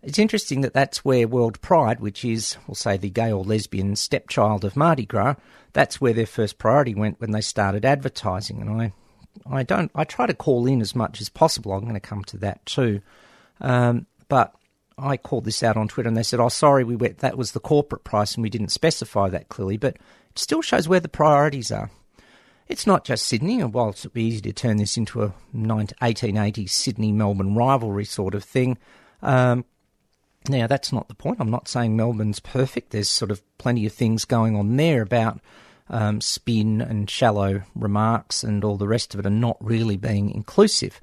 It's 0.02 0.18
interesting 0.18 0.62
that 0.62 0.74
that's 0.74 1.04
where 1.04 1.28
World 1.28 1.60
Pride, 1.60 2.00
which 2.00 2.24
is 2.24 2.56
we'll 2.66 2.74
say 2.74 2.96
the 2.96 3.10
gay 3.10 3.30
or 3.30 3.44
lesbian 3.44 3.94
stepchild 3.94 4.64
of 4.64 4.76
Mardi 4.76 5.06
Gras, 5.06 5.36
that's 5.72 6.00
where 6.00 6.12
their 6.12 6.26
first 6.26 6.58
priority 6.58 6.94
went 6.94 7.20
when 7.20 7.30
they 7.30 7.40
started 7.40 7.84
advertising. 7.84 8.60
And 8.60 8.82
I, 8.82 8.92
I 9.50 9.62
don't, 9.62 9.90
I 9.94 10.04
try 10.04 10.26
to 10.26 10.34
call 10.34 10.66
in 10.66 10.80
as 10.80 10.94
much 10.94 11.20
as 11.20 11.28
possible. 11.28 11.72
I'm 11.72 11.82
going 11.82 11.94
to 11.94 12.00
come 12.00 12.24
to 12.24 12.36
that 12.38 12.64
too, 12.66 13.00
um, 13.60 14.06
but. 14.28 14.54
I 14.98 15.16
called 15.16 15.46
this 15.46 15.62
out 15.62 15.78
on 15.78 15.88
Twitter 15.88 16.06
and 16.06 16.16
they 16.16 16.22
said, 16.22 16.38
"Oh, 16.38 16.50
sorry, 16.50 16.84
we 16.84 16.94
went. 16.94 17.18
That 17.18 17.38
was 17.38 17.52
the 17.52 17.60
corporate 17.60 18.04
price, 18.04 18.34
and 18.34 18.42
we 18.42 18.50
didn't 18.50 18.68
specify 18.68 19.30
that 19.30 19.48
clearly." 19.48 19.78
But 19.78 19.96
it 19.96 20.38
still 20.38 20.60
shows 20.60 20.86
where 20.86 21.00
the 21.00 21.08
priorities 21.08 21.72
are. 21.72 21.90
It's 22.68 22.86
not 22.86 23.04
just 23.04 23.26
Sydney, 23.26 23.60
and 23.60 23.74
whilst 23.74 24.00
it'd 24.00 24.12
be 24.14 24.24
easy 24.24 24.40
to 24.42 24.52
turn 24.52 24.78
this 24.78 24.96
into 24.96 25.22
a 25.22 25.34
1880s 25.54 26.70
Sydney 26.70 27.12
Melbourne 27.12 27.54
rivalry 27.54 28.04
sort 28.04 28.34
of 28.34 28.44
thing, 28.44 28.78
um, 29.20 29.64
now 30.48 30.66
that's 30.66 30.92
not 30.92 31.08
the 31.08 31.14
point. 31.14 31.38
I'm 31.40 31.50
not 31.50 31.68
saying 31.68 31.96
Melbourne's 31.96 32.40
perfect. 32.40 32.90
There's 32.90 33.10
sort 33.10 33.30
of 33.30 33.42
plenty 33.58 33.86
of 33.86 33.92
things 33.92 34.24
going 34.24 34.56
on 34.56 34.76
there 34.76 35.02
about 35.02 35.40
um, 35.92 36.20
spin 36.20 36.80
and 36.80 37.08
shallow 37.08 37.62
remarks 37.74 38.42
and 38.42 38.64
all 38.64 38.76
the 38.76 38.88
rest 38.88 39.14
of 39.14 39.20
it, 39.20 39.26
are 39.26 39.30
not 39.30 39.56
really 39.60 39.96
being 39.96 40.30
inclusive. 40.30 41.00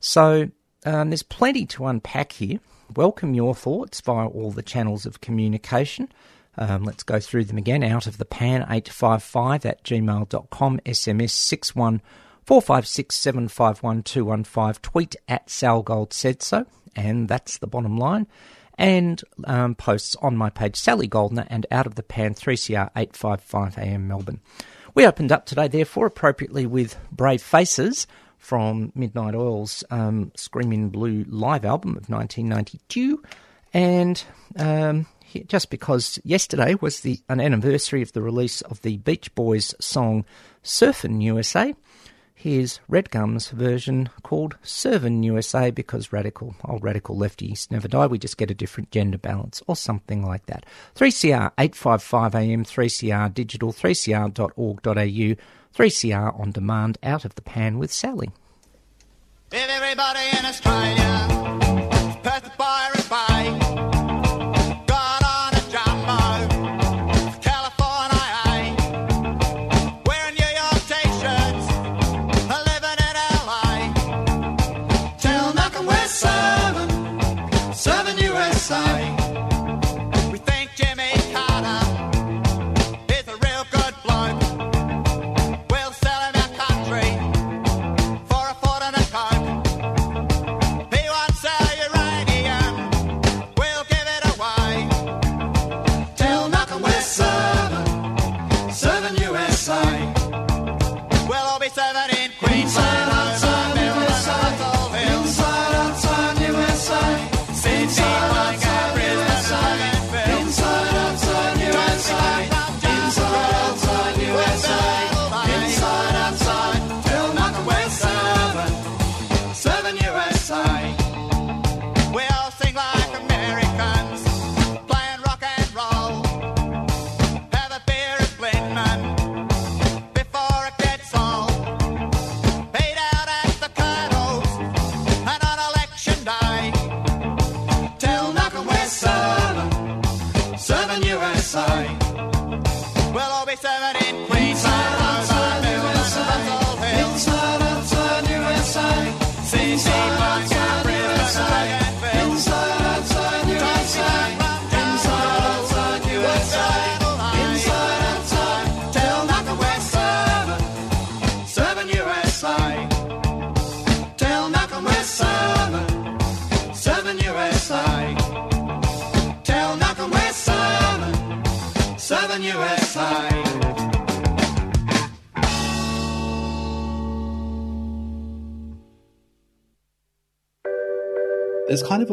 So 0.00 0.50
um, 0.84 1.10
there's 1.10 1.22
plenty 1.22 1.66
to 1.66 1.86
unpack 1.86 2.32
here. 2.32 2.58
Welcome 2.96 3.34
your 3.34 3.54
thoughts 3.54 4.00
via 4.00 4.26
all 4.26 4.50
the 4.50 4.62
channels 4.62 5.06
of 5.06 5.20
communication. 5.20 6.08
Um, 6.58 6.82
let's 6.82 7.02
go 7.02 7.20
through 7.20 7.44
them 7.44 7.58
again. 7.58 7.82
Out 7.82 8.06
of 8.06 8.18
the 8.18 8.24
pan 8.24 8.62
855 8.62 9.64
at 9.64 9.84
gmail.com, 9.84 10.80
SMS 10.80 11.30
61 11.30 12.02
456 12.44 13.14
751 13.14 14.02
215, 14.02 14.82
tweet 14.82 15.16
at 15.28 15.48
Sal 15.48 15.82
Gold 15.82 16.12
said 16.12 16.42
so, 16.42 16.66
and 16.96 17.28
that's 17.28 17.58
the 17.58 17.66
bottom 17.66 17.96
line. 17.96 18.26
And 18.78 19.22
um, 19.44 19.74
posts 19.74 20.16
on 20.22 20.36
my 20.36 20.50
page, 20.50 20.76
Sally 20.76 21.06
Goldner, 21.06 21.46
and 21.48 21.66
Out 21.70 21.86
of 21.86 21.94
the 21.94 22.02
Pan 22.02 22.34
3CR 22.34 22.90
855 22.96 23.78
AM 23.78 24.08
Melbourne. 24.08 24.40
We 24.94 25.06
opened 25.06 25.32
up 25.32 25.46
today, 25.46 25.68
therefore, 25.68 26.06
appropriately 26.06 26.66
with 26.66 26.96
Brave 27.10 27.42
Faces 27.42 28.06
from 28.38 28.92
Midnight 28.94 29.34
Oil's 29.34 29.84
um, 29.90 30.32
Scream 30.34 30.72
in 30.72 30.88
Blue 30.88 31.24
live 31.28 31.64
album 31.64 31.92
of 31.92 32.08
1992. 32.08 33.22
And 33.72 34.22
um, 34.58 35.06
just 35.46 35.70
because 35.70 36.18
yesterday 36.24 36.74
was 36.80 37.00
the 37.00 37.20
an 37.28 37.40
anniversary 37.40 38.02
of 38.02 38.12
the 38.12 38.20
release 38.20 38.60
of 38.62 38.82
the 38.82 38.98
Beach 38.98 39.34
Boys 39.34 39.74
song 39.80 40.24
Surfin' 40.62 41.22
USA, 41.22 41.74
here's 42.42 42.80
Redgum's 42.88 43.50
version 43.50 44.10
called 44.24 44.56
Servin' 44.64 45.22
USA 45.22 45.70
because 45.70 46.12
radical, 46.12 46.56
old 46.64 46.82
radical 46.82 47.16
lefties 47.16 47.70
never 47.70 47.86
die. 47.86 48.06
We 48.06 48.18
just 48.18 48.36
get 48.36 48.50
a 48.50 48.54
different 48.54 48.90
gender 48.90 49.18
balance 49.18 49.62
or 49.68 49.76
something 49.76 50.26
like 50.26 50.46
that. 50.46 50.66
3CR 50.96 51.52
855 51.56 52.34
AM, 52.34 52.64
3CR 52.64 53.32
digital, 53.32 53.72
3cr.org.au, 53.72 55.36
3CR 55.76 56.40
on 56.40 56.50
demand, 56.50 56.98
out 57.04 57.24
of 57.24 57.36
the 57.36 57.42
pan 57.42 57.78
with 57.78 57.92
Sally. 57.92 58.30
If 59.52 59.68
everybody 59.68 60.36
in 60.36 60.44
Australia 60.44 61.22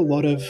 lot 0.10 0.26
of 0.26 0.43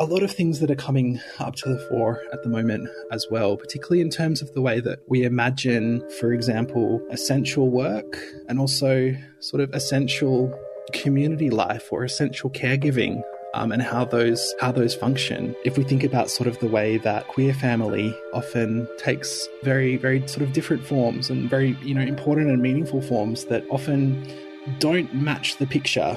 a 0.00 0.04
lot 0.04 0.24
of 0.24 0.32
things 0.32 0.58
that 0.58 0.72
are 0.72 0.76
coming 0.76 1.20
up 1.38 1.54
to 1.54 1.68
the 1.68 1.78
fore 1.88 2.20
at 2.32 2.42
the 2.42 2.48
moment 2.48 2.88
as 3.12 3.28
well, 3.30 3.56
particularly 3.56 4.00
in 4.00 4.10
terms 4.10 4.42
of 4.42 4.52
the 4.52 4.60
way 4.60 4.80
that 4.80 4.98
we 5.08 5.22
imagine, 5.22 6.02
for 6.18 6.32
example, 6.32 7.00
essential 7.12 7.70
work 7.70 8.18
and 8.48 8.58
also 8.58 9.14
sort 9.38 9.62
of 9.62 9.72
essential 9.72 10.52
community 10.92 11.48
life 11.48 11.92
or 11.92 12.02
essential 12.02 12.50
caregiving. 12.50 13.22
Um, 13.56 13.70
and 13.70 13.80
how 13.80 14.04
those 14.04 14.52
how 14.60 14.72
those 14.72 14.96
function. 14.96 15.54
If 15.64 15.78
we 15.78 15.84
think 15.84 16.02
about 16.02 16.28
sort 16.28 16.48
of 16.48 16.58
the 16.58 16.66
way 16.66 16.98
that 16.98 17.28
queer 17.28 17.54
family 17.54 18.12
often 18.32 18.88
takes 18.98 19.46
very 19.62 19.96
very 19.96 20.26
sort 20.26 20.42
of 20.42 20.52
different 20.52 20.84
forms 20.84 21.30
and 21.30 21.48
very 21.48 21.78
you 21.84 21.94
know 21.94 22.00
important 22.00 22.50
and 22.50 22.60
meaningful 22.60 23.00
forms 23.00 23.44
that 23.44 23.64
often 23.70 24.26
don't 24.80 25.14
match 25.14 25.58
the 25.58 25.68
picture 25.68 26.16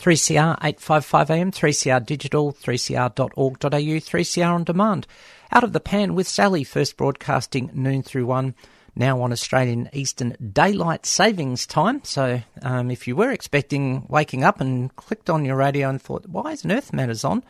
3CR 0.00 0.58
855am, 0.60 1.52
3CR 1.52 2.06
digital, 2.06 2.54
3cr.org.au, 2.54 3.68
3CR 3.68 4.54
on 4.54 4.64
demand. 4.64 5.06
Out 5.52 5.62
of 5.62 5.74
the 5.74 5.80
pan 5.80 6.14
with 6.14 6.26
Sally, 6.26 6.64
first 6.64 6.96
broadcasting 6.96 7.70
noon 7.74 8.02
through 8.02 8.24
one, 8.24 8.54
now 8.96 9.20
on 9.20 9.30
Australian 9.30 9.90
Eastern 9.92 10.34
Daylight 10.52 11.04
Savings 11.04 11.66
Time. 11.66 12.02
So 12.02 12.40
um, 12.62 12.90
if 12.90 13.06
you 13.06 13.14
were 13.14 13.30
expecting 13.30 14.06
waking 14.08 14.42
up 14.42 14.58
and 14.58 14.94
clicked 14.96 15.28
on 15.28 15.44
your 15.44 15.56
radio 15.56 15.90
and 15.90 16.00
thought, 16.00 16.24
why 16.26 16.52
isn't 16.52 16.72
Earth 16.72 16.94
Matters 16.94 17.22
on? 17.22 17.44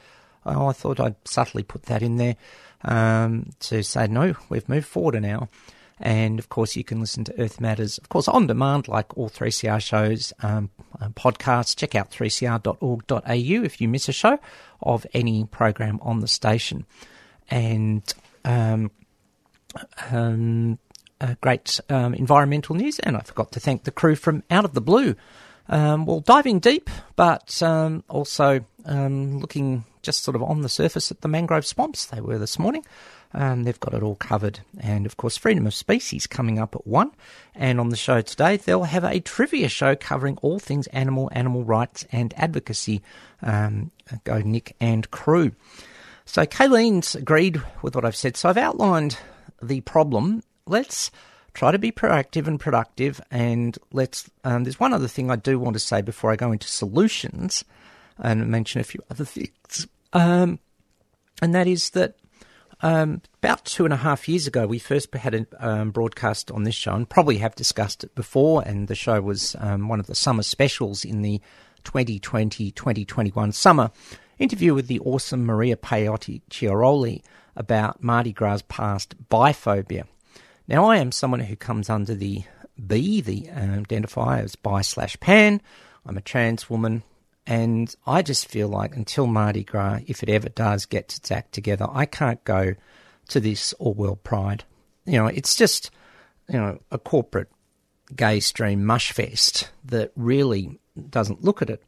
Oh, 0.45 0.67
I 0.67 0.73
thought 0.73 0.99
I'd 0.99 1.15
subtly 1.25 1.63
put 1.63 1.85
that 1.85 2.03
in 2.03 2.17
there 2.17 2.35
um, 2.83 3.51
to 3.61 3.85
say, 3.85 4.09
no, 4.09 4.35
we've 4.49 4.69
moved 4.69 4.89
forward 4.89 5.15
an 5.15 5.25
hour. 5.25 5.49
And 6.01 6.39
of 6.39 6.49
course, 6.49 6.77
you 6.77 6.85
can 6.85 6.99
listen 6.99 7.25
to 7.25 7.41
Earth 7.41 7.61
Matters, 7.61 7.99
of 7.99 8.09
course, 8.09 8.27
on 8.27 8.47
demand, 8.47 8.89
like 8.89 9.17
all 9.19 9.29
3CR 9.29 9.81
shows, 9.83 10.33
um, 10.43 10.71
podcasts. 11.15 11.77
Check 11.77 11.95
out 11.95 12.11
3cr.org.au 12.11 13.65
if 13.65 13.81
you 13.81 13.89
miss 13.89 14.09
a 14.09 14.13
show 14.13 14.39
of 14.83 15.07
any 15.13 15.45
program 15.45 15.99
on 16.03 16.21
the 16.21 16.29
station. 16.29 16.87
And 17.51 18.03
um, 18.47 18.91
um, 20.11 20.79
uh, 21.21 21.35
great 21.43 21.79
um, 21.91 22.15
environmental 22.15 22.75
news. 22.75 22.99
And 23.01 23.17
I 23.17 23.21
forgot 23.21 23.53
to 23.53 23.61
thank 23.61 23.85
the 23.85 23.91
crew 23.91 24.15
from 24.15 24.43
Out 24.51 24.65
of 24.65 24.73
the 24.73 24.81
Blue. 24.81 25.17
Um, 25.69 26.07
well, 26.07 26.21
diving 26.21 26.61
deep, 26.61 26.89
but 27.15 27.63
um, 27.63 28.03
also 28.09 28.65
looking 28.87 29.85
just 30.03 30.25
sort 30.25 30.35
of 30.35 30.43
on 30.43 30.63
the 30.63 30.69
surface 30.69 31.11
at 31.11 31.21
the 31.21 31.29
mangrove 31.29 31.67
swamps 31.67 32.07
they 32.07 32.21
were 32.21 32.39
this 32.39 32.59
morning. 32.59 32.85
Um, 33.33 33.63
they've 33.63 33.79
got 33.79 33.95
it 33.95 34.03
all 34.03 34.17
covered. 34.17 34.61
And 34.81 35.07
of 35.07 35.17
course, 35.17 35.37
Freedom 35.37 35.67
of 35.67 35.75
Species 35.75 36.27
coming 36.27 36.59
up 36.59 36.75
at 36.75 36.87
1. 36.87 37.13
And 37.55 37.79
on 37.79 37.91
the 37.91 37.97
show 37.97 38.21
today, 38.21 38.57
they'll 38.57 38.85
have 38.85 39.05
a 39.05 39.21
trivia 39.21 39.69
show 39.69 39.95
covering 39.95 40.37
all 40.43 40.59
things 40.59 40.87
animal, 40.89 41.29
animal 41.33 41.65
rights, 41.65 42.05
and 42.11 42.35
advocacy. 42.37 43.03
Um, 43.43 43.91
go 44.25 44.41
Nick 44.41 44.75
and 44.81 45.11
crew. 45.11 45.53
So 46.25 46.45
Kayleen's 46.45 47.15
agreed 47.15 47.63
with 47.83 47.95
what 47.95 48.05
I've 48.05 48.17
said. 48.17 48.37
So 48.37 48.49
I've 48.49 48.57
outlined 48.57 49.19
the 49.63 49.81
problem. 49.83 50.43
Let's 50.67 51.11
try 51.55 51.71
to 51.71 51.79
be 51.79 51.93
proactive 51.93 52.47
and 52.47 52.59
productive. 52.59 53.21
And 53.31 53.79
let's. 53.93 54.29
Um, 54.45 54.65
there's 54.65 54.81
one 54.81 54.93
other 54.93 55.09
thing 55.09 55.31
I 55.31 55.37
do 55.37 55.59
want 55.59 55.75
to 55.75 55.81
say 55.81 56.03
before 56.03 56.33
I 56.33 56.37
go 56.37 56.53
into 56.53 56.69
solutions 56.69 57.65
and 58.19 58.49
mention 58.49 58.81
a 58.81 58.85
few 58.85 59.01
other 59.11 59.25
things. 59.25 59.87
Um, 60.13 60.59
and 61.41 61.55
that 61.55 61.67
is 61.67 61.91
that 61.91 62.17
um, 62.83 63.23
about 63.43 63.65
two 63.65 63.85
and 63.85 63.93
a 63.93 63.99
half 63.99 64.29
years 64.29 64.47
ago, 64.47 64.67
we 64.67 64.79
first 64.79 65.15
had 65.15 65.35
a 65.35 65.47
um, 65.59 65.91
broadcast 65.91 66.51
on 66.51 66.65
this 66.65 66.75
show, 66.75 66.95
and 66.95 67.09
probably 67.09 67.39
have 67.39 67.55
discussed 67.55 68.05
it 68.05 68.15
before. 68.15 68.63
And 68.67 68.89
the 68.89 68.95
show 68.95 69.21
was 69.21 69.55
um, 69.59 69.89
one 69.89 70.01
of 70.01 70.07
the 70.07 70.15
summer 70.15 70.43
specials 70.43 71.05
in 71.05 71.23
the 71.23 71.41
2020 71.85 72.71
2021 72.73 73.53
summer 73.53 73.91
interview 74.39 74.75
with 74.75 74.87
the 74.87 75.01
awesome 75.01 75.45
Maria 75.45 75.77
Pallotta-Chiarolli 75.77 77.23
about 77.57 78.03
Mardi 78.03 78.33
Gras 78.33 78.61
past 78.69 79.15
biphobia. 79.29 80.05
Now, 80.67 80.85
I 80.87 80.99
am 80.99 81.13
someone 81.13 81.41
who 81.41 81.57
comes 81.57 81.91
under 81.91 82.15
the 82.15 82.45
B, 82.87 83.21
the 83.21 83.51
uh, 83.51 83.83
identifier 83.83 84.43
as 84.43 84.57
bi 84.57 84.81
slash 84.83 85.19
pan. 85.21 85.61
I'm 86.07 86.17
a 86.17 86.23
trans 86.23 86.71
woman. 86.71 87.03
And 87.51 87.93
I 88.07 88.23
just 88.23 88.47
feel 88.47 88.69
like 88.69 88.95
until 88.95 89.27
Mardi 89.27 89.65
Gras, 89.65 89.99
if 90.07 90.23
it 90.23 90.29
ever 90.29 90.49
does 90.49 90.87
get 90.87 91.17
its 91.17 91.33
act 91.33 91.53
together, 91.53 91.89
I 91.91 92.07
can't 92.07 92.43
go 92.45 92.77
to 93.27 93.41
this 93.41 93.73
all 93.81 93.93
world 93.93 94.23
pride. 94.23 94.63
You 95.05 95.19
know, 95.19 95.27
it's 95.27 95.57
just, 95.57 95.91
you 96.49 96.61
know, 96.61 96.79
a 96.93 96.99
corporate 96.99 97.51
gay 98.15 98.39
stream 98.39 98.87
mush 98.87 99.11
fest 99.11 99.69
that 99.87 100.13
really 100.15 100.79
doesn't 101.11 101.43
look 101.43 101.61
at 101.61 101.71
it. 101.71 101.83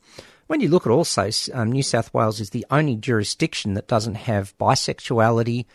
When 0.48 0.60
you 0.60 0.68
look 0.68 0.84
at 0.84 0.90
also, 0.90 1.30
um, 1.54 1.70
New 1.70 1.84
South 1.84 2.12
Wales 2.12 2.40
is 2.40 2.50
the 2.50 2.66
only 2.68 2.96
jurisdiction 2.96 3.74
that 3.74 3.86
doesn't 3.86 4.16
have 4.16 4.58
bisexuality 4.58 5.66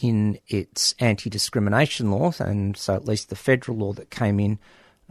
in 0.00 0.38
its 0.46 0.94
anti 1.00 1.28
discrimination 1.28 2.12
laws, 2.12 2.40
and 2.40 2.76
so 2.76 2.94
at 2.94 3.06
least 3.06 3.28
the 3.28 3.34
federal 3.34 3.76
law 3.76 3.92
that 3.94 4.08
came 4.08 4.38
in 4.38 4.60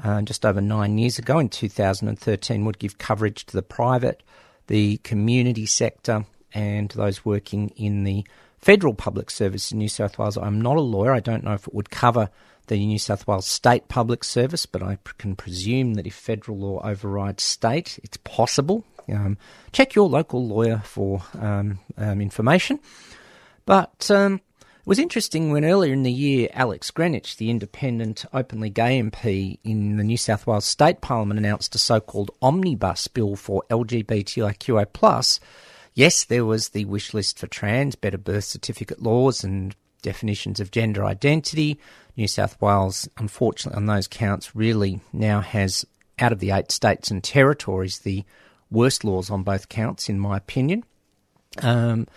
uh, 0.04 0.22
just 0.22 0.46
over 0.46 0.62
nine 0.62 0.98
years 0.98 1.20
ago 1.20 1.40
in 1.40 1.50
2013 1.50 2.66
would 2.66 2.80
give 2.80 2.98
coverage 2.98 3.46
to 3.46 3.56
the 3.56 3.62
private, 3.62 4.24
the 4.68 4.98
community 4.98 5.66
sector, 5.66 6.26
and 6.54 6.90
those 6.90 7.24
working 7.24 7.70
in 7.76 8.04
the 8.04 8.26
federal 8.58 8.94
public 8.94 9.30
service 9.30 9.72
in 9.72 9.80
New 9.80 9.90
South 9.90 10.18
Wales. 10.18 10.38
I'm 10.38 10.62
not 10.62 10.78
a 10.78 10.82
lawyer. 10.82 11.14
I 11.14 11.20
don't 11.20 11.44
know 11.44 11.54
if 11.54 11.68
it 11.68 11.74
would 11.74 11.90
cover 11.90 12.30
the 12.68 12.86
New 12.86 13.00
South 13.00 13.28
Wales 13.28 13.48
state 13.48 13.88
public 13.88 14.24
service, 14.24 14.66
but 14.66 14.84
I 14.84 14.98
can 15.18 15.36
presume 15.36 15.96
that 15.96 16.08
if 16.08 16.14
federal 16.14 16.58
law 16.58 16.82
overrides 16.84 17.44
state, 17.44 18.00
it's 18.04 18.18
possible. 18.18 18.86
Um, 19.10 19.38
check 19.72 19.96
your 19.96 20.08
local 20.08 20.46
lawyer 20.46 20.82
for 20.86 21.24
um, 21.40 21.80
um, 21.98 22.22
information. 22.22 22.80
But 23.66 24.10
um, 24.12 24.42
it 24.82 24.88
was 24.88 24.98
interesting 24.98 25.52
when 25.52 25.63
earlier 25.63 25.94
in 25.94 26.02
the 26.02 26.12
year, 26.12 26.50
Alex 26.54 26.89
Greenwich, 26.89 27.38
the 27.38 27.52
independent, 27.52 28.26
openly 28.34 28.72
gay 28.72 29.00
MP 29.00 29.60
in 29.63 29.98
the 29.98 30.04
New 30.04 30.17
South 30.17 30.48
Wales 30.48 30.65
State 30.65 31.02
Parliament, 31.02 31.38
announced 31.39 31.76
a 31.76 31.78
so 31.78 32.00
called 32.00 32.32
omnibus 32.41 33.08
bill 33.08 33.36
for 33.36 33.63
LGBTIQA. 33.70 35.39
Yes, 35.94 36.24
there 36.24 36.46
was 36.46 36.70
the 36.70 36.86
wish 36.86 37.13
list 37.13 37.38
for 37.38 37.46
trans, 37.46 37.96
better 37.96 38.17
birth 38.17 38.46
certificate 38.46 39.04
laws, 39.04 39.44
and 39.44 39.76
definitions 40.02 40.60
of 40.60 40.72
gender 40.72 41.06
identity. 41.06 41.80
New 42.17 42.28
South 42.28 42.60
Wales, 42.60 43.08
unfortunately, 43.17 43.78
on 43.78 43.86
those 43.86 44.08
counts, 44.08 44.56
really 44.56 45.00
now 45.13 45.41
has, 45.41 45.86
out 46.17 46.32
of 46.32 46.39
the 46.39 46.50
eight 46.50 46.72
states 46.72 47.12
and 47.12 47.24
territories, 47.24 48.00
the 48.00 48.24
worst 48.72 49.04
laws 49.04 49.30
on 49.30 49.44
both 49.44 49.70
counts, 49.70 50.10
in 50.10 50.20
my 50.20 50.38
opinion. 50.38 50.84
Um, 51.62 52.08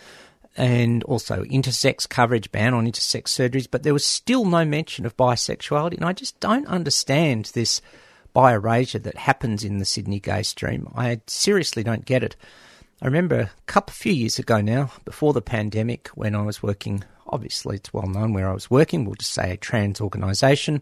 and 0.57 1.03
also 1.05 1.43
intersex 1.45 2.09
coverage, 2.09 2.53
ban 2.53 2.75
on 2.75 2.87
intersex 2.87 3.25
surgeries, 3.25 3.69
but 3.71 3.83
there 3.83 3.93
was 3.93 4.05
still 4.05 4.45
no 4.45 4.64
mention 4.64 5.05
of 5.05 5.17
bisexuality. 5.17 5.97
And 5.97 6.05
I 6.05 6.12
just 6.12 6.38
don't 6.40 6.67
understand 6.67 7.47
this 7.55 7.81
bi-erasure 8.33 9.01
that 9.01 9.17
happens 9.17 9.64
in 9.64 9.79
the 9.79 9.85
Sydney 9.85 10.21
gay 10.21 10.43
stream. 10.43 10.88
I 10.95 11.21
seriously 11.27 11.83
don't 11.83 12.05
get 12.05 12.23
it. 12.23 12.37
I 13.03 13.07
remember 13.07 13.40
a 13.40 13.51
couple, 13.67 13.93
few 13.93 14.12
years 14.12 14.38
ago 14.38 14.61
now, 14.61 14.90
before 15.05 15.33
the 15.33 15.43
pandemic, 15.43 16.09
when 16.09 16.35
I 16.35 16.43
was 16.43 16.62
working, 16.62 17.05
obviously 17.27 17.77
it's 17.77 17.93
well 17.93 18.07
known 18.07 18.33
where 18.33 18.49
I 18.49 18.55
was 18.55 18.71
working, 18.71 19.05
we'll 19.05 19.17
just 19.17 19.33
say 19.33 19.53
a 19.53 19.57
trans 19.57 20.01
organisation, 20.01 20.81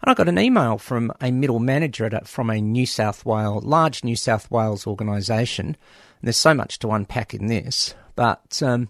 and 0.00 0.10
I 0.10 0.14
got 0.14 0.28
an 0.28 0.38
email 0.38 0.78
from 0.78 1.12
a 1.20 1.32
middle 1.32 1.58
manager 1.58 2.04
at 2.04 2.14
a, 2.14 2.20
from 2.24 2.50
a 2.50 2.60
New 2.60 2.86
South 2.86 3.26
Wales, 3.26 3.64
large 3.64 4.04
New 4.04 4.14
South 4.14 4.50
Wales 4.50 4.86
organisation. 4.86 5.66
And 5.66 5.76
there's 6.22 6.36
so 6.36 6.54
much 6.54 6.78
to 6.80 6.90
unpack 6.92 7.34
in 7.34 7.46
this, 7.46 7.94
but 8.18 8.60
um, 8.64 8.88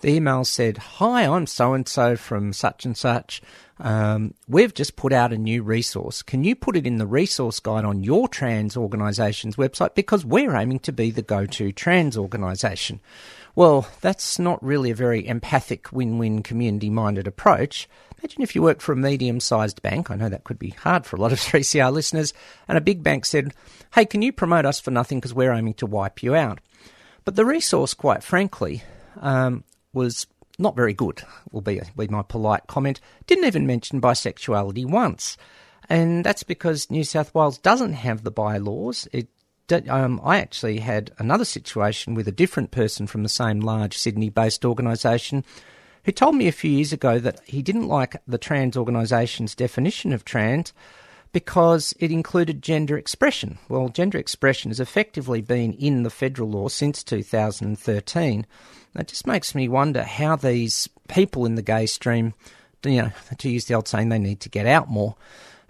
the 0.00 0.08
email 0.08 0.46
said, 0.46 0.78
Hi, 0.78 1.26
I'm 1.26 1.46
so 1.46 1.74
and 1.74 1.86
so 1.86 2.16
from 2.16 2.54
such 2.54 2.86
and 2.86 2.96
such. 2.96 3.42
Um, 3.78 4.32
we've 4.48 4.72
just 4.72 4.96
put 4.96 5.12
out 5.12 5.30
a 5.30 5.36
new 5.36 5.62
resource. 5.62 6.22
Can 6.22 6.42
you 6.42 6.56
put 6.56 6.74
it 6.74 6.86
in 6.86 6.96
the 6.96 7.06
resource 7.06 7.60
guide 7.60 7.84
on 7.84 8.02
your 8.02 8.28
trans 8.28 8.74
organisation's 8.74 9.56
website? 9.56 9.94
Because 9.94 10.24
we're 10.24 10.56
aiming 10.56 10.78
to 10.80 10.92
be 10.92 11.10
the 11.10 11.20
go 11.20 11.44
to 11.44 11.70
trans 11.70 12.16
organisation. 12.16 13.00
Well, 13.54 13.86
that's 14.00 14.38
not 14.38 14.64
really 14.64 14.90
a 14.90 14.94
very 14.94 15.28
empathic, 15.28 15.92
win 15.92 16.16
win, 16.16 16.42
community 16.42 16.88
minded 16.88 17.26
approach. 17.26 17.90
Imagine 18.20 18.40
if 18.40 18.54
you 18.54 18.62
worked 18.62 18.80
for 18.80 18.92
a 18.92 18.96
medium 18.96 19.38
sized 19.38 19.82
bank. 19.82 20.10
I 20.10 20.16
know 20.16 20.30
that 20.30 20.44
could 20.44 20.58
be 20.58 20.70
hard 20.70 21.04
for 21.04 21.16
a 21.16 21.20
lot 21.20 21.32
of 21.32 21.38
3CR 21.40 21.92
listeners. 21.92 22.32
And 22.68 22.78
a 22.78 22.80
big 22.80 23.02
bank 23.02 23.26
said, 23.26 23.52
Hey, 23.92 24.06
can 24.06 24.22
you 24.22 24.32
promote 24.32 24.64
us 24.64 24.80
for 24.80 24.90
nothing 24.90 25.18
because 25.18 25.34
we're 25.34 25.52
aiming 25.52 25.74
to 25.74 25.86
wipe 25.86 26.22
you 26.22 26.34
out? 26.34 26.60
But 27.24 27.36
the 27.36 27.44
resource, 27.44 27.94
quite 27.94 28.22
frankly, 28.22 28.82
um, 29.20 29.64
was 29.92 30.26
not 30.58 30.76
very 30.76 30.92
good, 30.92 31.22
will 31.50 31.60
be, 31.60 31.80
be 31.96 32.08
my 32.08 32.22
polite 32.22 32.66
comment. 32.66 33.00
Didn't 33.26 33.44
even 33.44 33.66
mention 33.66 34.00
bisexuality 34.00 34.86
once. 34.86 35.36
And 35.88 36.24
that's 36.24 36.42
because 36.42 36.90
New 36.90 37.04
South 37.04 37.34
Wales 37.34 37.58
doesn't 37.58 37.94
have 37.94 38.22
the 38.22 38.30
bylaws. 38.30 39.08
It 39.12 39.28
um, 39.88 40.20
I 40.22 40.38
actually 40.38 40.80
had 40.80 41.12
another 41.18 41.46
situation 41.46 42.14
with 42.14 42.28
a 42.28 42.32
different 42.32 42.72
person 42.72 43.06
from 43.06 43.22
the 43.22 43.28
same 43.28 43.60
large 43.60 43.96
Sydney 43.96 44.28
based 44.28 44.66
organisation 44.66 45.44
who 46.04 46.12
told 46.12 46.34
me 46.34 46.48
a 46.48 46.52
few 46.52 46.70
years 46.70 46.92
ago 46.92 47.18
that 47.18 47.40
he 47.46 47.62
didn't 47.62 47.88
like 47.88 48.16
the 48.26 48.38
trans 48.38 48.76
organisation's 48.76 49.54
definition 49.54 50.12
of 50.12 50.24
trans 50.24 50.72
because 51.32 51.94
it 51.98 52.10
included 52.10 52.62
gender 52.62 52.96
expression. 52.96 53.58
Well, 53.68 53.88
gender 53.88 54.18
expression 54.18 54.70
has 54.70 54.80
effectively 54.80 55.40
been 55.40 55.72
in 55.74 56.02
the 56.02 56.10
federal 56.10 56.50
law 56.50 56.68
since 56.68 57.02
2013. 57.02 58.46
That 58.94 59.08
just 59.08 59.26
makes 59.26 59.54
me 59.54 59.68
wonder 59.68 60.02
how 60.02 60.36
these 60.36 60.88
people 61.08 61.46
in 61.46 61.54
the 61.54 61.62
gay 61.62 61.86
stream, 61.86 62.34
you 62.84 63.02
know, 63.02 63.12
to 63.38 63.48
use 63.48 63.64
the 63.64 63.74
old 63.74 63.88
saying, 63.88 64.08
they 64.10 64.18
need 64.18 64.40
to 64.40 64.48
get 64.48 64.66
out 64.66 64.88
more. 64.88 65.16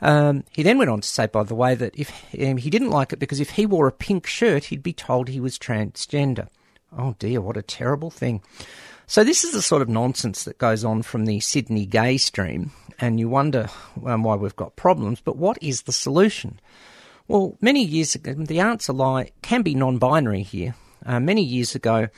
Um, 0.00 0.42
he 0.50 0.64
then 0.64 0.78
went 0.78 0.90
on 0.90 1.00
to 1.00 1.08
say, 1.08 1.26
by 1.28 1.44
the 1.44 1.54
way, 1.54 1.76
that 1.76 1.96
if 1.96 2.10
um, 2.40 2.56
he 2.56 2.70
didn't 2.70 2.90
like 2.90 3.12
it 3.12 3.20
because 3.20 3.38
if 3.38 3.50
he 3.50 3.66
wore 3.66 3.86
a 3.86 3.92
pink 3.92 4.26
shirt, 4.26 4.64
he'd 4.64 4.82
be 4.82 4.92
told 4.92 5.28
he 5.28 5.38
was 5.38 5.58
transgender. 5.58 6.48
Oh 6.96 7.14
dear, 7.20 7.40
what 7.40 7.56
a 7.56 7.62
terrible 7.62 8.10
thing. 8.10 8.42
So 9.06 9.24
this 9.24 9.44
is 9.44 9.52
the 9.52 9.62
sort 9.62 9.82
of 9.82 9.88
nonsense 9.88 10.44
that 10.44 10.58
goes 10.58 10.84
on 10.84 11.02
from 11.02 11.26
the 11.26 11.40
Sydney 11.40 11.86
gay 11.86 12.16
stream, 12.16 12.70
and 12.98 13.18
you 13.18 13.28
wonder 13.28 13.68
um, 14.06 14.22
why 14.22 14.36
we've 14.36 14.56
got 14.56 14.76
problems. 14.76 15.20
But 15.20 15.36
what 15.36 15.58
is 15.60 15.82
the 15.82 15.92
solution? 15.92 16.60
Well, 17.28 17.56
many 17.60 17.84
years 17.84 18.14
ago, 18.14 18.34
the 18.34 18.60
answer 18.60 18.92
lie 18.92 19.30
can 19.42 19.62
be 19.62 19.74
non-binary 19.74 20.42
here. 20.42 20.74
Uh, 21.04 21.20
many 21.20 21.42
years 21.42 21.74
ago, 21.74 22.08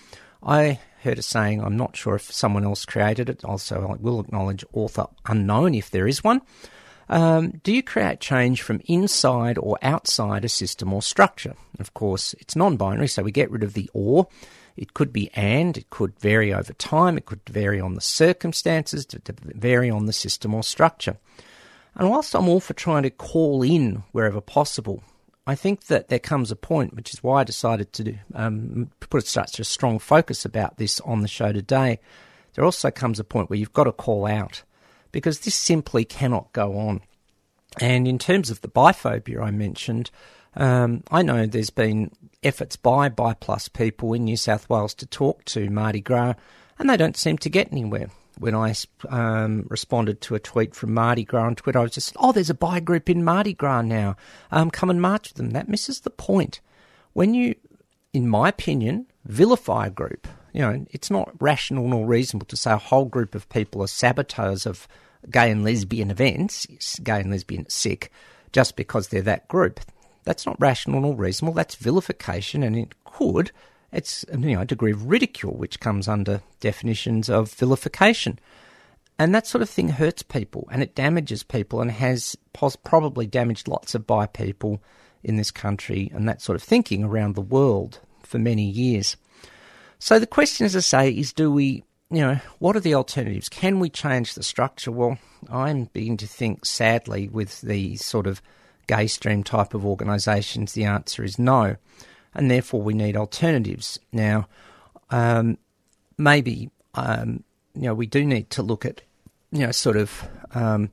I 0.42 0.78
heard 1.00 1.18
a 1.18 1.22
saying. 1.22 1.62
I'm 1.62 1.76
not 1.76 1.96
sure 1.96 2.14
if 2.14 2.32
someone 2.32 2.64
else 2.64 2.84
created 2.84 3.28
it. 3.28 3.44
Also, 3.44 3.88
I 3.88 4.02
will 4.02 4.20
acknowledge 4.20 4.64
author 4.72 5.06
unknown 5.26 5.74
if 5.74 5.90
there 5.90 6.08
is 6.08 6.24
one. 6.24 6.42
Um, 7.08 7.60
do 7.62 7.72
you 7.72 7.82
create 7.82 8.20
change 8.20 8.62
from 8.62 8.80
inside 8.86 9.58
or 9.58 9.78
outside 9.82 10.44
a 10.44 10.48
system 10.48 10.92
or 10.92 11.02
structure? 11.02 11.54
Of 11.78 11.92
course, 11.94 12.34
it's 12.40 12.56
non 12.56 12.76
binary, 12.76 13.08
so 13.08 13.22
we 13.22 13.32
get 13.32 13.50
rid 13.50 13.62
of 13.62 13.74
the 13.74 13.90
or. 13.92 14.28
It 14.76 14.94
could 14.94 15.12
be 15.12 15.30
and, 15.34 15.76
it 15.76 15.90
could 15.90 16.18
vary 16.18 16.52
over 16.52 16.72
time, 16.72 17.16
it 17.16 17.26
could 17.26 17.40
vary 17.48 17.80
on 17.80 17.94
the 17.94 18.00
circumstances, 18.00 19.06
to, 19.06 19.18
to 19.20 19.34
vary 19.42 19.90
on 19.90 20.06
the 20.06 20.12
system 20.12 20.54
or 20.54 20.62
structure. 20.62 21.16
And 21.94 22.10
whilst 22.10 22.34
I'm 22.34 22.48
all 22.48 22.60
for 22.60 22.74
trying 22.74 23.04
to 23.04 23.10
call 23.10 23.62
in 23.62 24.02
wherever 24.12 24.40
possible, 24.40 25.02
I 25.46 25.54
think 25.54 25.84
that 25.86 26.08
there 26.08 26.18
comes 26.18 26.50
a 26.50 26.56
point, 26.56 26.94
which 26.94 27.12
is 27.12 27.22
why 27.22 27.40
I 27.40 27.44
decided 27.44 27.92
to 27.92 28.04
do, 28.04 28.18
um, 28.34 28.90
put 29.10 29.26
such 29.26 29.60
a 29.60 29.64
strong 29.64 29.98
focus 29.98 30.44
about 30.44 30.78
this 30.78 31.00
on 31.00 31.20
the 31.20 31.28
show 31.28 31.52
today. 31.52 32.00
There 32.54 32.64
also 32.64 32.90
comes 32.90 33.20
a 33.20 33.24
point 33.24 33.50
where 33.50 33.58
you've 33.58 33.72
got 33.72 33.84
to 33.84 33.92
call 33.92 34.26
out 34.26 34.62
because 35.12 35.40
this 35.40 35.54
simply 35.54 36.04
cannot 36.04 36.52
go 36.52 36.78
on. 36.78 37.02
And 37.80 38.08
in 38.08 38.18
terms 38.18 38.50
of 38.50 38.60
the 38.60 38.68
biphobia 38.68 39.42
I 39.42 39.50
mentioned, 39.50 40.10
um, 40.56 41.02
I 41.10 41.22
know 41.22 41.46
there's 41.46 41.70
been 41.70 42.10
efforts 42.42 42.76
by 42.76 43.08
BiPlus 43.08 43.72
people 43.72 44.12
in 44.12 44.24
New 44.24 44.36
South 44.36 44.68
Wales 44.68 44.94
to 44.94 45.06
talk 45.06 45.44
to 45.46 45.70
Mardi 45.70 46.00
Gras, 46.00 46.34
and 46.78 46.88
they 46.88 46.96
don't 46.96 47.16
seem 47.16 47.38
to 47.38 47.50
get 47.50 47.72
anywhere. 47.72 48.08
When 48.38 48.54
I 48.54 48.74
um, 49.08 49.66
responded 49.70 50.20
to 50.22 50.34
a 50.34 50.40
tweet 50.40 50.74
from 50.74 50.92
Mardi 50.92 51.24
Gras 51.24 51.46
on 51.46 51.54
Twitter, 51.54 51.78
I 51.78 51.82
was 51.82 51.92
just, 51.92 52.16
oh, 52.18 52.32
there's 52.32 52.50
a 52.50 52.54
bi 52.54 52.80
group 52.80 53.08
in 53.08 53.22
Mardi 53.22 53.54
Gras 53.54 53.82
now. 53.82 54.16
Um, 54.50 54.70
come 54.70 54.90
and 54.90 55.00
march 55.00 55.28
with 55.30 55.36
them. 55.36 55.50
That 55.50 55.68
misses 55.68 56.00
the 56.00 56.10
point. 56.10 56.60
When 57.12 57.32
you, 57.32 57.54
in 58.12 58.28
my 58.28 58.48
opinion, 58.48 59.06
vilify 59.24 59.86
a 59.86 59.90
group, 59.90 60.26
you 60.52 60.62
know, 60.62 60.84
it's 60.90 61.10
not 61.10 61.30
rational 61.40 61.86
nor 61.86 62.06
reasonable 62.06 62.46
to 62.46 62.56
say 62.56 62.72
a 62.72 62.76
whole 62.76 63.04
group 63.04 63.36
of 63.36 63.48
people 63.48 63.82
are 63.82 63.88
saboteurs 63.88 64.66
of 64.66 64.88
gay 65.30 65.50
and 65.50 65.64
lesbian 65.64 66.10
events, 66.10 66.66
gay 67.02 67.20
and 67.20 67.30
lesbian 67.30 67.68
sick, 67.68 68.10
just 68.52 68.74
because 68.74 69.08
they're 69.08 69.22
that 69.22 69.46
group. 69.48 69.80
That's 70.24 70.46
not 70.46 70.60
rational 70.60 71.00
nor 71.00 71.14
reasonable. 71.14 71.54
That's 71.54 71.74
vilification, 71.74 72.62
and 72.62 72.76
it 72.76 72.94
could. 73.04 73.50
It's 73.92 74.24
you 74.32 74.54
know 74.54 74.62
a 74.62 74.66
degree 74.66 74.92
of 74.92 75.06
ridicule, 75.06 75.54
which 75.54 75.80
comes 75.80 76.08
under 76.08 76.42
definitions 76.60 77.30
of 77.30 77.50
vilification, 77.52 78.38
and 79.18 79.34
that 79.34 79.46
sort 79.46 79.62
of 79.62 79.70
thing 79.70 79.90
hurts 79.90 80.22
people 80.22 80.68
and 80.72 80.82
it 80.82 80.94
damages 80.94 81.42
people 81.42 81.80
and 81.80 81.90
has 81.90 82.36
pos- 82.52 82.76
probably 82.76 83.26
damaged 83.26 83.68
lots 83.68 83.94
of 83.94 84.06
bi 84.06 84.26
people 84.26 84.82
in 85.22 85.36
this 85.36 85.50
country 85.50 86.10
and 86.12 86.28
that 86.28 86.42
sort 86.42 86.56
of 86.56 86.62
thinking 86.62 87.04
around 87.04 87.34
the 87.34 87.40
world 87.40 88.00
for 88.22 88.38
many 88.38 88.64
years. 88.64 89.16
So 89.98 90.18
the 90.18 90.26
question, 90.26 90.66
as 90.66 90.74
I 90.74 90.80
say, 90.80 91.10
is 91.10 91.32
do 91.32 91.50
we 91.50 91.84
you 92.10 92.20
know, 92.20 92.38
what 92.58 92.76
are 92.76 92.80
the 92.80 92.94
alternatives? 92.94 93.48
Can 93.48 93.80
we 93.80 93.88
change 93.88 94.34
the 94.34 94.42
structure? 94.42 94.92
Well, 94.92 95.18
I'm 95.50 95.84
beginning 95.92 96.18
to 96.18 96.26
think, 96.26 96.64
sadly, 96.64 97.28
with 97.28 97.60
the 97.62 97.96
sort 97.96 98.26
of 98.26 98.42
gay 98.86 99.06
stream 99.06 99.42
type 99.42 99.74
of 99.74 99.84
organisations, 99.84 100.72
the 100.72 100.84
answer 100.84 101.24
is 101.24 101.38
no. 101.38 101.76
And 102.34 102.50
therefore, 102.50 102.82
we 102.82 102.94
need 102.94 103.16
alternatives. 103.16 103.98
Now, 104.12 104.48
um, 105.10 105.58
maybe, 106.18 106.70
um, 106.94 107.44
you 107.74 107.82
know, 107.82 107.94
we 107.94 108.06
do 108.06 108.24
need 108.24 108.50
to 108.50 108.62
look 108.62 108.84
at, 108.84 109.02
you 109.52 109.60
know, 109.60 109.72
sort 109.72 109.96
of, 109.96 110.28
um, 110.54 110.90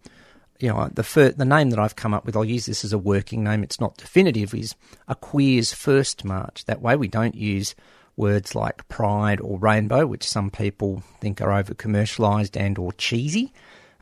you 0.60 0.70
know, 0.70 0.90
the 0.94 1.04
fir- 1.04 1.32
the 1.32 1.46
name 1.46 1.72
that 1.72 1.80
I've 1.80 1.96
come 1.96 2.14
up 2.14 2.26
with, 2.26 2.36
I'll 2.36 2.46
use 2.46 2.68
this 2.68 2.86
as 2.86 2.94
a 2.94 2.98
working 2.98 3.44
name, 3.44 3.64
it's 3.64 3.80
not 3.80 3.98
definitive, 3.98 4.54
is 4.54 4.76
a 5.08 5.16
Queers 5.16 5.74
First 5.74 6.24
March. 6.24 6.66
That 6.66 6.82
way 6.82 6.96
we 6.96 7.08
don't 7.08 7.36
use 7.36 7.74
words 8.16 8.54
like 8.54 8.88
pride 8.88 9.42
or 9.42 9.58
rainbow, 9.58 10.06
which 10.06 10.28
some 10.28 10.52
people 10.52 11.02
think 11.20 11.42
are 11.42 11.52
over 11.52 11.74
commercialised 11.74 12.60
and 12.60 12.78
or 12.78 12.94
cheesy. 12.94 13.52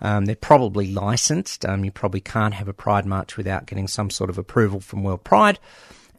Um, 0.01 0.25
they're 0.25 0.35
probably 0.35 0.91
licensed. 0.91 1.65
Um, 1.65 1.83
you 1.83 1.91
probably 1.91 2.21
can't 2.21 2.53
have 2.53 2.67
a 2.67 2.73
pride 2.73 3.05
march 3.05 3.37
without 3.37 3.65
getting 3.65 3.87
some 3.87 4.09
sort 4.09 4.29
of 4.29 4.37
approval 4.37 4.79
from 4.79 5.03
World 5.03 5.23
Pride. 5.23 5.59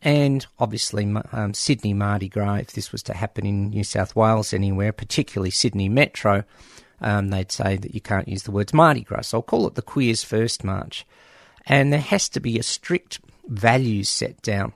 And 0.03 0.47
obviously, 0.59 1.15
um, 1.33 1.53
Sydney 1.53 1.93
Mardi 1.93 2.29
Gras, 2.29 2.55
if 2.57 2.73
this 2.73 2.93
was 2.93 3.03
to 3.05 3.15
happen 3.15 3.45
in 3.47 3.71
New 3.71 3.85
South 3.85 4.17
Wales 4.17 4.55
anywhere, 4.55 4.93
particularly 4.93 5.51
Sydney 5.51 5.89
Metro, 5.89 6.45
um, 7.01 7.29
they'd 7.29 7.53
say 7.53 7.77
that 7.77 7.95
you 7.95 8.01
can't 8.01 8.29
use 8.29 8.45
the 8.45 8.51
words 8.51 8.73
Mardi 8.73 9.03
Gras. 9.03 9.29
So 9.29 9.39
I'll 9.39 9.43
call 9.43 9.67
it 9.67 9.75
the 9.75 9.83
Queers 9.83 10.25
First 10.25 10.65
March. 10.65 11.07
And 11.67 11.93
there 11.93 12.01
has 12.01 12.29
to 12.31 12.41
be 12.41 12.59
a 12.59 12.63
strict 12.63 13.21
values 13.47 14.09
set 14.09 14.41
down. 14.43 14.73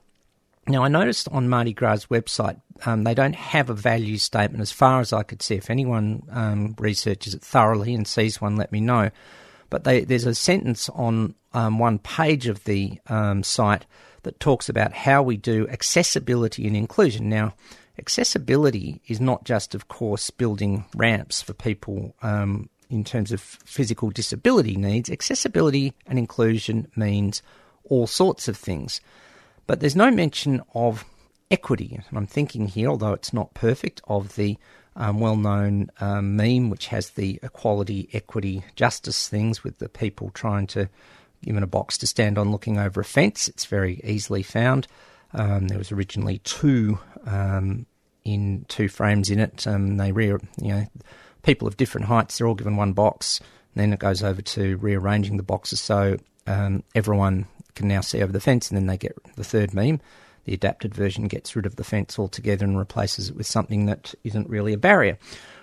Now, 0.66 0.82
I 0.82 0.88
noticed 0.88 1.28
on 1.30 1.48
Mardi 1.48 1.74
Gras' 1.74 2.06
website 2.06 2.60
um, 2.86 3.04
they 3.04 3.14
don't 3.14 3.34
have 3.34 3.70
a 3.70 3.74
value 3.74 4.18
statement 4.18 4.62
as 4.62 4.72
far 4.72 5.00
as 5.00 5.12
I 5.12 5.22
could 5.22 5.42
see. 5.42 5.54
If 5.54 5.70
anyone 5.70 6.22
um, 6.30 6.74
researches 6.78 7.34
it 7.34 7.42
thoroughly 7.42 7.94
and 7.94 8.06
sees 8.06 8.40
one, 8.40 8.56
let 8.56 8.72
me 8.72 8.80
know. 8.80 9.10
But 9.70 9.84
they, 9.84 10.04
there's 10.04 10.26
a 10.26 10.34
sentence 10.34 10.88
on 10.90 11.34
um, 11.52 11.78
one 11.78 11.98
page 11.98 12.46
of 12.46 12.64
the 12.64 12.98
um, 13.08 13.42
site 13.42 13.86
that 14.22 14.40
talks 14.40 14.68
about 14.68 14.92
how 14.92 15.22
we 15.22 15.36
do 15.36 15.68
accessibility 15.68 16.66
and 16.66 16.76
inclusion. 16.76 17.28
Now, 17.28 17.54
accessibility 17.98 19.00
is 19.06 19.20
not 19.20 19.44
just, 19.44 19.74
of 19.74 19.88
course, 19.88 20.30
building 20.30 20.84
ramps 20.94 21.42
for 21.42 21.52
people 21.52 22.14
um, 22.22 22.68
in 22.90 23.04
terms 23.04 23.32
of 23.32 23.40
physical 23.40 24.10
disability 24.10 24.76
needs. 24.76 25.10
Accessibility 25.10 25.92
and 26.06 26.18
inclusion 26.18 26.88
means 26.96 27.42
all 27.84 28.06
sorts 28.06 28.48
of 28.48 28.56
things. 28.56 29.00
But 29.66 29.80
there's 29.80 29.96
no 29.96 30.10
mention 30.10 30.62
of 30.74 31.04
equity. 31.50 32.00
And 32.08 32.18
I'm 32.18 32.26
thinking 32.26 32.66
here, 32.66 32.88
although 32.88 33.12
it's 33.12 33.32
not 33.32 33.54
perfect, 33.54 34.00
of 34.06 34.36
the 34.36 34.58
um, 34.96 35.20
well 35.20 35.36
known 35.36 35.90
um, 36.00 36.36
meme 36.36 36.70
which 36.70 36.86
has 36.88 37.10
the 37.10 37.40
equality, 37.42 38.08
equity, 38.12 38.64
justice 38.76 39.28
things 39.28 39.64
with 39.64 39.78
the 39.78 39.88
people 39.88 40.30
trying 40.30 40.66
to 40.68 40.88
given 41.42 41.62
a 41.62 41.66
box 41.66 41.98
to 41.98 42.06
stand 42.06 42.38
on 42.38 42.50
looking 42.50 42.78
over 42.78 43.00
a 43.00 43.04
fence. 43.04 43.48
It's 43.48 43.66
very 43.66 44.00
easily 44.02 44.42
found. 44.42 44.86
Um, 45.32 45.68
there 45.68 45.78
was 45.78 45.92
originally 45.92 46.38
two 46.38 46.98
um, 47.26 47.86
in 48.24 48.64
two 48.68 48.88
frames 48.88 49.30
in 49.30 49.40
it. 49.40 49.66
Um, 49.66 49.96
they 49.96 50.12
re- 50.12 50.38
you 50.60 50.68
know 50.68 50.86
people 51.42 51.68
of 51.68 51.76
different 51.76 52.06
heights. 52.06 52.38
They're 52.38 52.46
all 52.46 52.54
given 52.54 52.76
one 52.76 52.92
box. 52.92 53.40
And 53.74 53.82
then 53.82 53.92
it 53.92 53.98
goes 53.98 54.22
over 54.22 54.40
to 54.40 54.76
rearranging 54.76 55.36
the 55.36 55.42
boxes 55.42 55.80
so 55.80 56.16
um, 56.46 56.84
everyone 56.94 57.46
can 57.74 57.88
now 57.88 58.00
see 58.00 58.22
over 58.22 58.32
the 58.32 58.40
fence, 58.40 58.70
and 58.70 58.76
then 58.76 58.86
they 58.86 58.96
get 58.96 59.16
the 59.36 59.44
third 59.44 59.74
meme. 59.74 60.00
The 60.44 60.54
adapted 60.54 60.94
version 60.94 61.26
gets 61.26 61.56
rid 61.56 61.66
of 61.66 61.76
the 61.76 61.84
fence 61.84 62.18
altogether 62.18 62.64
and 62.64 62.78
replaces 62.78 63.30
it 63.30 63.36
with 63.36 63.46
something 63.46 63.86
that 63.86 64.14
isn't 64.24 64.48
really 64.48 64.74
a 64.74 64.78
barrier. 64.78 65.18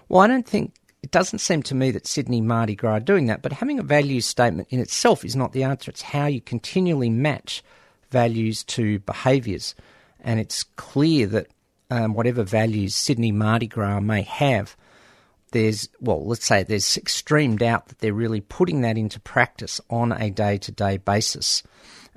Well, 0.10 0.22
I 0.22 0.28
don't 0.28 0.48
think 0.48 0.74
it 1.04 1.12
doesn't 1.12 1.40
seem 1.40 1.64
to 1.64 1.76
me 1.76 1.92
that 1.92 2.08
Sydney 2.08 2.42
Mardi 2.42 2.76
Gras 2.76 2.98
are 2.98 3.00
doing 3.00 3.28
that, 3.28 3.42
but 3.42 3.54
having 3.54 3.80
a 3.80 3.84
values 3.84 4.26
statement 4.26 4.68
in 4.72 4.80
itself 4.80 5.26
is 5.26 5.36
not 5.36 5.52
the 5.52 5.64
answer. 5.64 5.90
It's 5.90 6.02
how 6.02 6.28
you 6.28 6.42
continually 6.42 7.10
match 7.10 7.64
values 8.12 8.64
to 8.66 9.00
behaviours. 9.00 9.74
And 10.20 10.40
it's 10.40 10.64
clear 10.64 11.26
that 11.28 11.48
um, 11.90 12.14
whatever 12.14 12.44
values 12.44 12.96
Sydney 12.96 13.32
Mardi 13.32 13.68
Gras 13.68 14.00
may 14.00 14.22
have, 14.24 14.76
there's, 15.52 15.90
well, 16.00 16.26
let's 16.26 16.46
say 16.46 16.64
there's 16.64 16.98
extreme 16.98 17.58
doubt 17.58 17.88
that 17.88 18.00
they're 18.00 18.14
really 18.14 18.42
putting 18.42 18.82
that 18.82 18.98
into 18.98 19.20
practice 19.20 19.82
on 19.90 20.12
a 20.12 20.30
day 20.30 20.58
to 20.60 20.72
day 20.72 20.98
basis. 20.98 21.64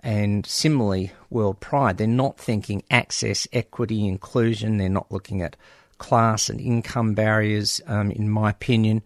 And 0.04 0.44
similarly, 0.44 1.12
World 1.30 1.60
Pride, 1.60 1.96
they're 1.96 2.06
not 2.06 2.36
thinking 2.36 2.82
access, 2.90 3.48
equity, 3.54 4.06
inclusion, 4.06 4.76
they're 4.76 4.90
not 4.90 5.10
looking 5.10 5.40
at 5.40 5.56
class 5.96 6.50
and 6.50 6.60
income 6.60 7.14
barriers, 7.14 7.80
um, 7.86 8.10
in 8.10 8.28
my 8.28 8.50
opinion. 8.50 9.02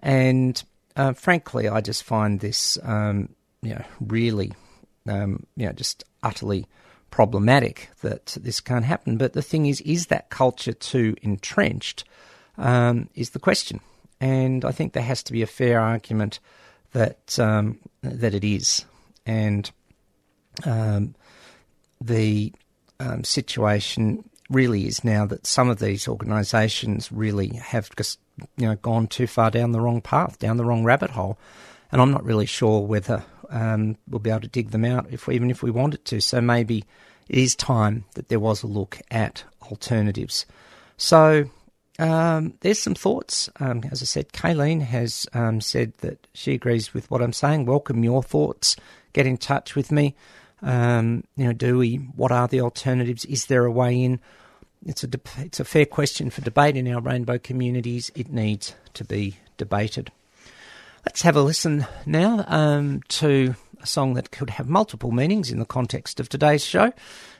And 0.00 0.62
uh, 0.96 1.14
frankly, 1.14 1.66
I 1.66 1.80
just 1.80 2.02
find 2.02 2.40
this, 2.40 2.78
um, 2.82 3.30
you 3.62 3.70
know, 3.70 3.84
really, 4.00 4.52
um, 5.08 5.46
you 5.56 5.64
know, 5.64 5.72
just 5.72 6.04
utterly 6.22 6.66
problematic 7.10 7.88
that 8.02 8.36
this 8.38 8.60
can't 8.60 8.84
happen. 8.84 9.16
But 9.16 9.32
the 9.32 9.40
thing 9.40 9.64
is, 9.64 9.80
is 9.80 10.08
that 10.08 10.28
culture 10.28 10.74
too 10.74 11.16
entrenched? 11.22 12.04
Um, 12.58 13.08
is 13.14 13.30
the 13.30 13.40
question, 13.40 13.80
and 14.20 14.64
I 14.64 14.70
think 14.70 14.92
there 14.92 15.02
has 15.02 15.24
to 15.24 15.32
be 15.32 15.42
a 15.42 15.46
fair 15.46 15.80
argument 15.80 16.38
that 16.92 17.36
um, 17.40 17.80
that 18.02 18.32
it 18.32 18.44
is, 18.44 18.84
and 19.26 19.68
um, 20.64 21.14
the 22.00 22.52
um, 23.00 23.24
situation 23.24 24.28
really 24.50 24.86
is 24.86 25.04
now 25.04 25.26
that 25.26 25.46
some 25.46 25.68
of 25.68 25.78
these 25.78 26.06
organisations 26.06 27.10
really 27.10 27.48
have 27.56 27.88
just 27.96 28.18
you 28.56 28.66
know 28.66 28.76
gone 28.76 29.06
too 29.06 29.26
far 29.26 29.50
down 29.50 29.72
the 29.72 29.80
wrong 29.80 30.00
path, 30.00 30.38
down 30.38 30.56
the 30.56 30.64
wrong 30.64 30.84
rabbit 30.84 31.10
hole, 31.10 31.38
and 31.92 32.00
I'm 32.00 32.10
not 32.10 32.24
really 32.24 32.46
sure 32.46 32.80
whether 32.80 33.24
um, 33.50 33.96
we'll 34.08 34.18
be 34.18 34.30
able 34.30 34.40
to 34.40 34.48
dig 34.48 34.70
them 34.70 34.84
out 34.84 35.06
if 35.10 35.26
we, 35.26 35.34
even 35.34 35.50
if 35.50 35.62
we 35.62 35.70
wanted 35.70 36.04
to. 36.06 36.20
So 36.20 36.40
maybe 36.40 36.84
it 37.28 37.38
is 37.38 37.54
time 37.54 38.04
that 38.14 38.28
there 38.28 38.40
was 38.40 38.62
a 38.62 38.66
look 38.66 39.00
at 39.10 39.44
alternatives. 39.62 40.46
So 40.96 41.48
um, 41.98 42.54
there's 42.60 42.80
some 42.80 42.94
thoughts. 42.94 43.48
Um, 43.60 43.82
as 43.90 44.02
I 44.02 44.06
said, 44.06 44.32
Kayleen 44.32 44.82
has 44.82 45.26
um, 45.32 45.60
said 45.60 45.94
that 45.98 46.26
she 46.34 46.52
agrees 46.54 46.92
with 46.92 47.10
what 47.10 47.22
I'm 47.22 47.32
saying. 47.32 47.66
Welcome 47.66 48.04
your 48.04 48.22
thoughts. 48.22 48.76
Get 49.12 49.26
in 49.26 49.36
touch 49.36 49.74
with 49.74 49.92
me. 49.92 50.14
Um, 50.64 51.24
you 51.36 51.44
know, 51.44 51.52
do 51.52 51.78
we? 51.78 51.96
What 52.16 52.32
are 52.32 52.48
the 52.48 52.62
alternatives? 52.62 53.24
Is 53.26 53.46
there 53.46 53.64
a 53.64 53.70
way 53.70 54.02
in? 54.02 54.18
It's 54.84 55.04
a 55.04 55.06
de- 55.06 55.20
it's 55.38 55.60
a 55.60 55.64
fair 55.64 55.86
question 55.86 56.30
for 56.30 56.40
debate 56.40 56.76
in 56.76 56.92
our 56.92 57.00
rainbow 57.00 57.38
communities. 57.38 58.10
It 58.14 58.30
needs 58.30 58.74
to 58.94 59.04
be 59.04 59.36
debated. 59.56 60.10
Let's 61.04 61.22
have 61.22 61.36
a 61.36 61.42
listen 61.42 61.86
now 62.06 62.44
um, 62.48 63.02
to 63.08 63.54
a 63.82 63.86
song 63.86 64.14
that 64.14 64.30
could 64.30 64.50
have 64.50 64.68
multiple 64.68 65.10
meanings 65.10 65.50
in 65.50 65.58
the 65.58 65.66
context 65.66 66.18
of 66.18 66.30
today's 66.30 66.64
show, 66.64 66.92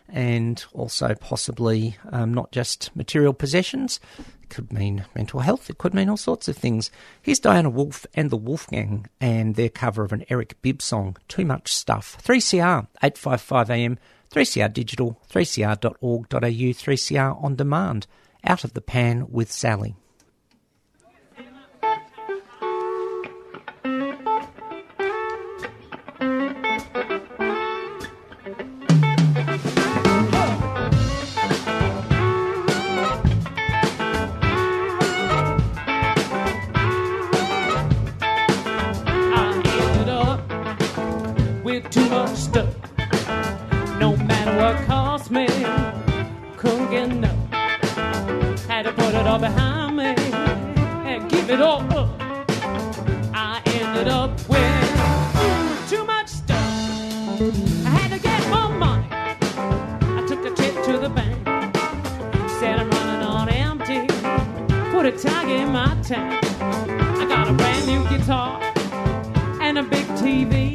and 0.09 0.64
also 0.73 1.14
possibly 1.14 1.97
um, 2.11 2.35
not 2.35 2.53
just 2.53 2.95
material 2.95 3.33
possessions. 3.33 4.01
It 4.43 4.51
could 4.51 4.73
mean 4.73 5.05
mental 5.14 5.40
health. 5.40 5.71
It 5.71 5.79
could 5.79 5.95
mean 5.95 6.09
all 6.09 6.17
sorts 6.17 6.49
of 6.49 6.57
things. 6.57 6.90
Here's 7.23 7.38
Diana 7.38 7.71
Wolf 7.71 8.07
and 8.14 8.31
the 8.31 8.37
Wolfgang 8.37 9.07
and 9.21 9.55
their 9.55 9.71
cover 9.71 10.05
of 10.05 10.12
an 10.12 10.25
Eric 10.29 10.61
Bibb 10.62 10.83
song, 10.83 11.17
Too 11.29 11.45
Much 11.45 11.75
Stuff. 11.75 12.19
3CR, 12.23 12.87
855 13.03 13.71
AM, 13.71 13.99
3CR 14.31 14.73
Digital, 14.73 15.21
3cr.org.au, 15.31 16.38
3CR 16.38 17.45
On 17.45 17.57
Demand. 17.57 18.07
Out 18.47 18.64
of 18.64 18.75
the 18.75 18.83
Pan 18.83 19.27
with 19.31 19.51
Sally. 19.51 19.97
Put 48.96 49.14
it 49.14 49.26
all 49.26 49.38
behind 49.38 49.96
me 49.96 50.14
and 51.11 51.30
give 51.30 51.50
it 51.50 51.61
all 51.61 51.83
up. 51.96 52.09
I 53.35 53.62
ended 53.66 54.09
up 54.09 54.30
with 54.48 55.90
too 55.90 56.04
much 56.04 56.28
stuff. 56.28 56.59
I 57.87 57.90
had 57.98 58.11
to 58.12 58.18
get 58.18 58.40
more 58.48 58.70
money. 58.70 59.07
I 59.11 60.24
took 60.26 60.44
a 60.44 60.50
trip 60.50 60.74
to 60.85 60.98
the 60.98 61.09
bank. 61.09 61.46
Said 62.59 62.78
I'm 62.80 62.90
running 62.90 63.22
on 63.26 63.48
empty. 63.48 64.07
Put 64.92 65.07
a 65.07 65.12
tag 65.12 65.48
in 65.48 65.72
my 65.72 65.96
tank. 66.02 66.44
I 66.61 67.26
got 67.26 67.48
a 67.48 67.52
brand 67.52 67.87
new 67.87 68.02
guitar 68.09 68.61
and 69.61 69.78
a 69.78 69.83
big 69.83 70.07
TV. 70.22 70.73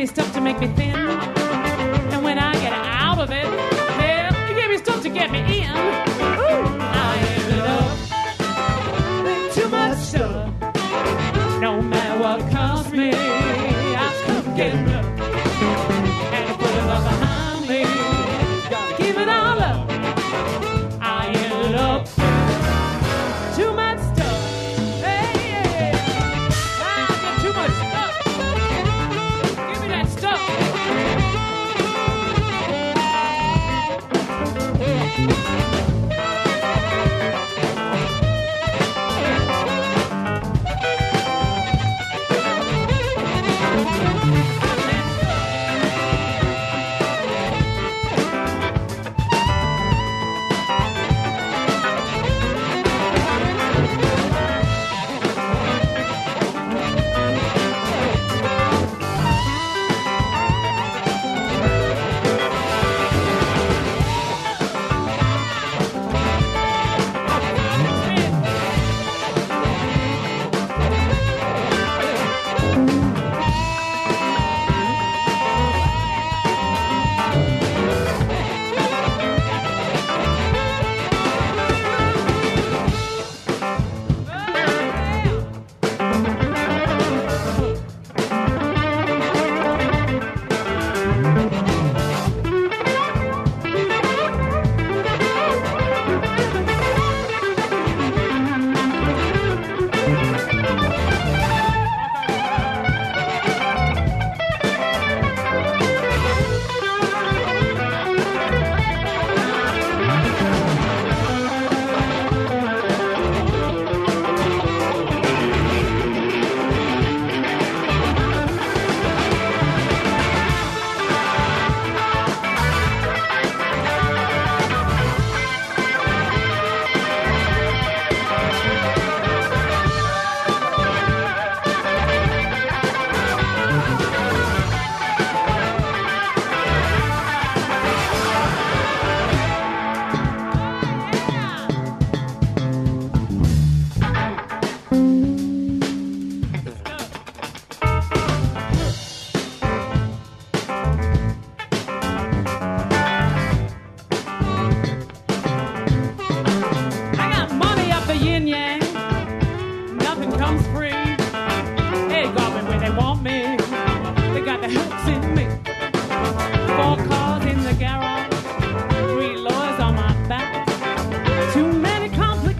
Me 0.00 0.06
stuff 0.06 0.32
to 0.32 0.40
make 0.40 0.58
me 0.58 0.66
thin. 0.68 0.94
And 0.94 2.24
when 2.24 2.38
I 2.38 2.54
get 2.54 2.72
out 2.72 3.18
of 3.18 3.30
it, 3.30 3.44
hell, 3.44 4.48
you 4.48 4.54
gave 4.54 4.70
me 4.70 4.78
stuff 4.78 5.02
to 5.02 5.10
get 5.10 5.30
me 5.30 5.62
in. 5.62 6.09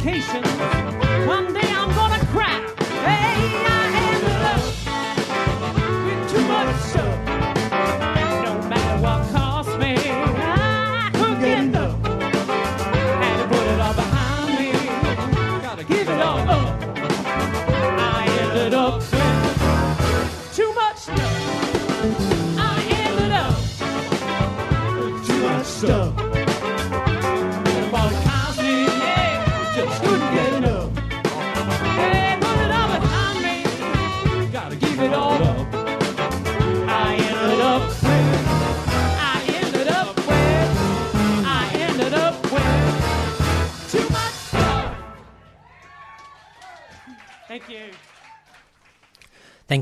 vacation. 0.02 0.79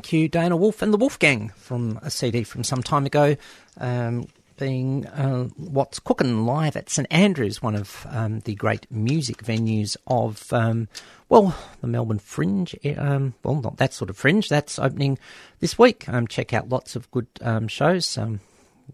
Thank 0.08 0.22
you, 0.22 0.28
Dana 0.30 0.56
Wolf 0.56 0.80
and 0.80 0.90
the 0.90 0.96
Wolfgang 0.96 1.50
from 1.50 2.00
a 2.00 2.10
CD 2.10 2.42
from 2.42 2.64
some 2.64 2.82
time 2.82 3.04
ago, 3.04 3.36
um, 3.76 4.26
being 4.56 5.04
uh, 5.06 5.48
What's 5.58 5.98
Cooking 5.98 6.46
live 6.46 6.76
at 6.76 6.88
St 6.88 7.06
Andrews, 7.10 7.60
one 7.60 7.74
of 7.74 8.06
um, 8.08 8.40
the 8.40 8.54
great 8.54 8.90
music 8.90 9.44
venues 9.44 9.98
of, 10.06 10.50
um, 10.50 10.88
well, 11.28 11.54
the 11.82 11.88
Melbourne 11.88 12.20
Fringe. 12.20 12.74
Um, 12.96 13.34
well, 13.42 13.56
not 13.56 13.76
that 13.76 13.92
sort 13.92 14.08
of 14.08 14.16
fringe. 14.16 14.48
That's 14.48 14.78
opening 14.78 15.18
this 15.60 15.78
week. 15.78 16.08
Um, 16.08 16.26
check 16.26 16.54
out 16.54 16.70
lots 16.70 16.96
of 16.96 17.10
good 17.10 17.26
um, 17.42 17.68
shows. 17.68 18.18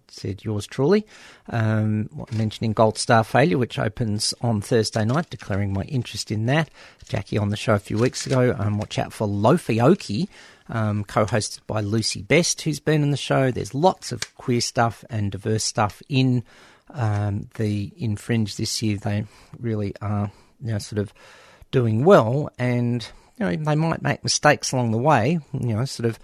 Said 0.08 0.44
yours 0.44 0.66
truly. 0.66 1.06
Um, 1.48 2.26
mentioning 2.32 2.72
Gold 2.72 2.98
Star 2.98 3.22
Failure, 3.22 3.58
which 3.58 3.78
opens 3.78 4.34
on 4.40 4.60
Thursday 4.60 5.04
night, 5.04 5.30
declaring 5.30 5.72
my 5.72 5.82
interest 5.82 6.32
in 6.32 6.46
that. 6.46 6.70
Jackie 7.08 7.38
on 7.38 7.50
the 7.50 7.56
show 7.56 7.74
a 7.74 7.78
few 7.78 7.98
weeks 7.98 8.26
ago. 8.26 8.56
Um, 8.58 8.78
watch 8.78 8.98
out 8.98 9.12
for 9.12 9.28
Lofi 9.28 9.80
Oki, 9.80 10.28
um, 10.68 11.04
co-hosted 11.04 11.60
by 11.66 11.80
Lucy 11.80 12.22
Best, 12.22 12.62
who's 12.62 12.80
been 12.80 13.02
in 13.02 13.10
the 13.10 13.16
show. 13.16 13.50
There's 13.50 13.74
lots 13.74 14.12
of 14.12 14.34
queer 14.36 14.60
stuff 14.60 15.04
and 15.10 15.32
diverse 15.32 15.64
stuff 15.64 16.02
in 16.08 16.44
um, 16.90 17.48
the 17.54 17.92
in 17.96 18.16
Fringe 18.16 18.56
this 18.56 18.82
year. 18.82 18.96
They 18.96 19.26
really 19.58 19.94
are, 20.00 20.30
you 20.60 20.72
know, 20.72 20.78
sort 20.78 20.98
of 20.98 21.12
doing 21.70 22.04
well, 22.04 22.50
and 22.58 23.06
you 23.38 23.46
know 23.46 23.56
they 23.56 23.74
might 23.74 24.02
make 24.02 24.22
mistakes 24.22 24.72
along 24.72 24.92
the 24.92 24.98
way. 24.98 25.38
You 25.52 25.76
know, 25.76 25.84
sort 25.84 26.08
of 26.08 26.18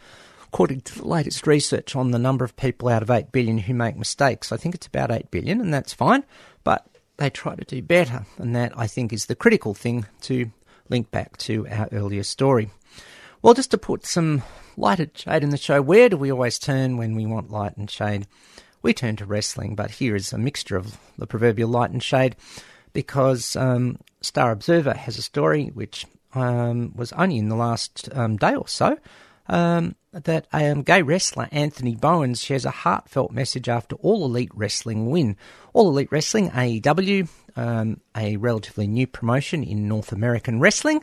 according 0.52 0.80
to 0.80 0.98
the 0.98 1.06
latest 1.06 1.46
research 1.46 1.94
on 1.94 2.10
the 2.10 2.18
number 2.18 2.44
of 2.44 2.56
people 2.56 2.88
out 2.88 3.02
of 3.02 3.10
8 3.10 3.30
billion 3.30 3.56
who 3.56 3.72
make 3.72 3.96
mistakes, 3.96 4.50
I 4.50 4.56
think 4.56 4.74
it's 4.74 4.88
about 4.88 5.12
8 5.12 5.30
billion, 5.30 5.60
and 5.60 5.72
that's 5.72 5.92
fine, 5.92 6.24
but 6.64 6.84
they 7.18 7.30
try 7.30 7.54
to 7.54 7.64
do 7.64 7.80
better, 7.80 8.26
and 8.36 8.56
that 8.56 8.72
I 8.76 8.88
think 8.88 9.12
is 9.12 9.26
the 9.26 9.36
critical 9.36 9.74
thing 9.74 10.06
to 10.22 10.50
link 10.88 11.12
back 11.12 11.36
to 11.38 11.68
our 11.68 11.88
earlier 11.92 12.24
story. 12.24 12.70
Well, 13.42 13.54
just 13.54 13.70
to 13.70 13.78
put 13.78 14.04
some 14.04 14.42
light 14.76 15.00
and 15.00 15.16
shade 15.16 15.42
in 15.42 15.48
the 15.48 15.56
show, 15.56 15.80
where 15.80 16.10
do 16.10 16.18
we 16.18 16.30
always 16.30 16.58
turn 16.58 16.98
when 16.98 17.14
we 17.14 17.24
want 17.24 17.50
light 17.50 17.74
and 17.76 17.90
shade? 17.90 18.26
We 18.82 18.92
turn 18.92 19.16
to 19.16 19.24
wrestling, 19.24 19.74
but 19.74 19.92
here 19.92 20.14
is 20.14 20.32
a 20.32 20.38
mixture 20.38 20.76
of 20.76 20.98
the 21.16 21.26
proverbial 21.26 21.70
light 21.70 21.90
and 21.90 22.02
shade 22.02 22.36
because 22.92 23.56
um, 23.56 23.98
Star 24.20 24.50
Observer 24.50 24.92
has 24.92 25.16
a 25.16 25.22
story 25.22 25.68
which 25.68 26.06
um, 26.34 26.92
was 26.94 27.12
only 27.12 27.38
in 27.38 27.48
the 27.48 27.56
last 27.56 28.10
um, 28.12 28.36
day 28.36 28.54
or 28.54 28.68
so 28.68 28.98
um, 29.48 29.96
that 30.12 30.46
um, 30.52 30.82
gay 30.82 31.02
wrestler 31.02 31.48
Anthony 31.50 31.94
Bowens 31.94 32.42
shares 32.42 32.64
a 32.64 32.70
heartfelt 32.70 33.32
message 33.32 33.68
after 33.68 33.96
All 33.96 34.24
Elite 34.26 34.52
Wrestling 34.54 35.10
win. 35.10 35.36
All 35.72 35.88
Elite 35.88 36.12
Wrestling, 36.12 36.50
AEW, 36.50 37.28
um, 37.56 38.00
a 38.16 38.36
relatively 38.36 38.86
new 38.86 39.06
promotion 39.06 39.62
in 39.62 39.88
North 39.88 40.12
American 40.12 40.60
wrestling. 40.60 41.02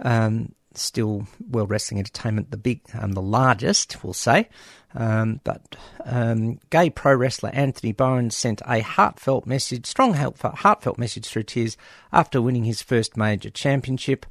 Um, 0.00 0.54
still 0.78 1.26
World 1.50 1.70
Wrestling 1.70 1.98
Entertainment, 1.98 2.50
the 2.50 2.56
big, 2.56 2.80
um, 2.94 3.12
the 3.12 3.22
largest, 3.22 4.02
we'll 4.02 4.12
say. 4.12 4.48
Um, 4.94 5.40
but 5.44 5.76
um, 6.04 6.58
gay 6.70 6.88
pro 6.90 7.14
wrestler 7.14 7.50
Anthony 7.52 7.92
Bowens 7.92 8.36
sent 8.36 8.62
a 8.66 8.80
heartfelt 8.80 9.46
message, 9.46 9.86
strong 9.86 10.14
heartfelt 10.14 10.98
message 10.98 11.26
through 11.26 11.42
tears 11.44 11.76
after 12.12 12.40
winning 12.40 12.64
his 12.64 12.82
first 12.82 13.16
major 13.16 13.50
championship. 13.50 14.24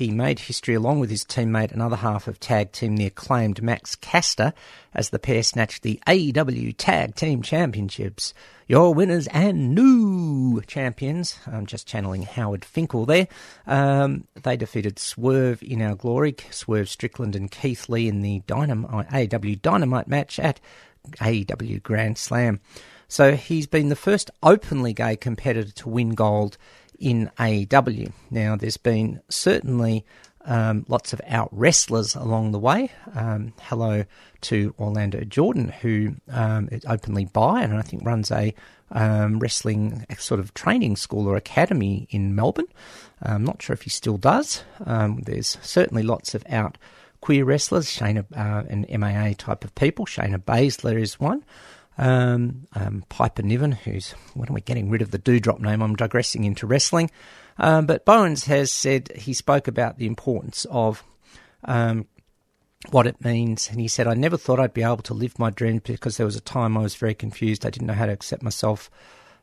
He 0.00 0.10
made 0.10 0.38
history 0.38 0.74
along 0.74 1.00
with 1.00 1.10
his 1.10 1.26
teammate 1.26 1.72
another 1.72 1.96
half 1.96 2.26
of 2.26 2.40
tag 2.40 2.72
team, 2.72 2.96
the 2.96 3.04
acclaimed 3.04 3.62
Max 3.62 3.94
Caster, 3.96 4.54
as 4.94 5.10
the 5.10 5.18
pair 5.18 5.42
snatched 5.42 5.82
the 5.82 6.00
AEW 6.06 6.74
Tag 6.78 7.14
Team 7.14 7.42
Championships. 7.42 8.32
Your 8.66 8.94
winners 8.94 9.26
and 9.26 9.74
new 9.74 10.62
champions. 10.62 11.38
I'm 11.46 11.66
just 11.66 11.86
channeling 11.86 12.22
Howard 12.22 12.64
Finkel 12.64 13.04
there. 13.04 13.28
Um, 13.66 14.28
they 14.42 14.56
defeated 14.56 14.98
Swerve 14.98 15.62
in 15.62 15.82
our 15.82 15.96
glory, 15.96 16.34
Swerve 16.50 16.88
Strickland 16.88 17.36
and 17.36 17.50
Keith 17.50 17.88
Lee 17.88 18.08
in 18.08 18.22
the 18.22 18.42
Dynamite, 18.46 19.08
AEW 19.08 19.60
Dynamite 19.60 19.99
match 20.08 20.38
at 20.38 20.60
AEW 21.18 21.82
Grand 21.82 22.18
Slam. 22.18 22.60
So 23.08 23.34
he's 23.34 23.66
been 23.66 23.88
the 23.88 23.96
first 23.96 24.30
openly 24.42 24.92
gay 24.92 25.16
competitor 25.16 25.72
to 25.72 25.88
win 25.88 26.10
gold 26.10 26.56
in 26.98 27.30
AEW. 27.38 28.12
Now, 28.30 28.56
there's 28.56 28.76
been 28.76 29.20
certainly 29.28 30.04
um, 30.44 30.84
lots 30.88 31.12
of 31.12 31.20
out 31.26 31.48
wrestlers 31.52 32.14
along 32.14 32.52
the 32.52 32.58
way. 32.58 32.90
Um, 33.14 33.52
hello 33.62 34.04
to 34.42 34.74
Orlando 34.78 35.24
Jordan, 35.24 35.68
who 35.68 36.16
um, 36.30 36.68
is 36.70 36.84
openly 36.86 37.24
bi 37.24 37.62
and 37.62 37.76
I 37.76 37.82
think 37.82 38.04
runs 38.04 38.30
a 38.30 38.54
um, 38.92 39.38
wrestling 39.38 40.06
sort 40.18 40.40
of 40.40 40.54
training 40.54 40.96
school 40.96 41.28
or 41.28 41.36
academy 41.36 42.06
in 42.10 42.34
Melbourne. 42.34 42.66
I'm 43.22 43.44
not 43.44 43.62
sure 43.62 43.74
if 43.74 43.82
he 43.82 43.90
still 43.90 44.16
does. 44.16 44.64
Um, 44.86 45.20
there's 45.22 45.58
certainly 45.62 46.02
lots 46.02 46.34
of 46.34 46.44
out 46.48 46.78
queer 47.20 47.44
wrestlers, 47.44 47.86
Shayna 47.86 48.24
uh, 48.34 48.64
and 48.68 48.86
MMA 48.88 49.36
type 49.36 49.64
of 49.64 49.74
people. 49.74 50.06
Shayna 50.06 50.38
Baszler 50.38 51.00
is 51.00 51.20
one. 51.20 51.44
Um, 51.98 52.66
um, 52.74 53.04
Piper 53.08 53.42
Niven, 53.42 53.72
who's 53.72 54.12
when 54.34 54.48
are 54.48 54.54
we 54.54 54.62
getting 54.62 54.88
rid 54.88 55.02
of 55.02 55.10
the 55.10 55.18
Doudrop 55.18 55.60
name? 55.60 55.82
I'm 55.82 55.96
digressing 55.96 56.44
into 56.44 56.66
wrestling. 56.66 57.10
Um, 57.58 57.84
but 57.84 58.06
Bowens 58.06 58.44
has 58.44 58.72
said 58.72 59.12
he 59.14 59.34
spoke 59.34 59.68
about 59.68 59.98
the 59.98 60.06
importance 60.06 60.64
of 60.70 61.04
um, 61.64 62.06
what 62.90 63.06
it 63.06 63.22
means, 63.22 63.68
and 63.68 63.78
he 63.78 63.88
said, 63.88 64.06
"I 64.06 64.14
never 64.14 64.38
thought 64.38 64.58
I'd 64.58 64.72
be 64.72 64.82
able 64.82 64.98
to 64.98 65.14
live 65.14 65.38
my 65.38 65.50
dreams 65.50 65.82
because 65.84 66.16
there 66.16 66.24
was 66.24 66.36
a 66.36 66.40
time 66.40 66.78
I 66.78 66.82
was 66.82 66.94
very 66.94 67.14
confused. 67.14 67.66
I 67.66 67.70
didn't 67.70 67.88
know 67.88 67.94
how 67.94 68.06
to 68.06 68.12
accept 68.12 68.42
myself." 68.42 68.90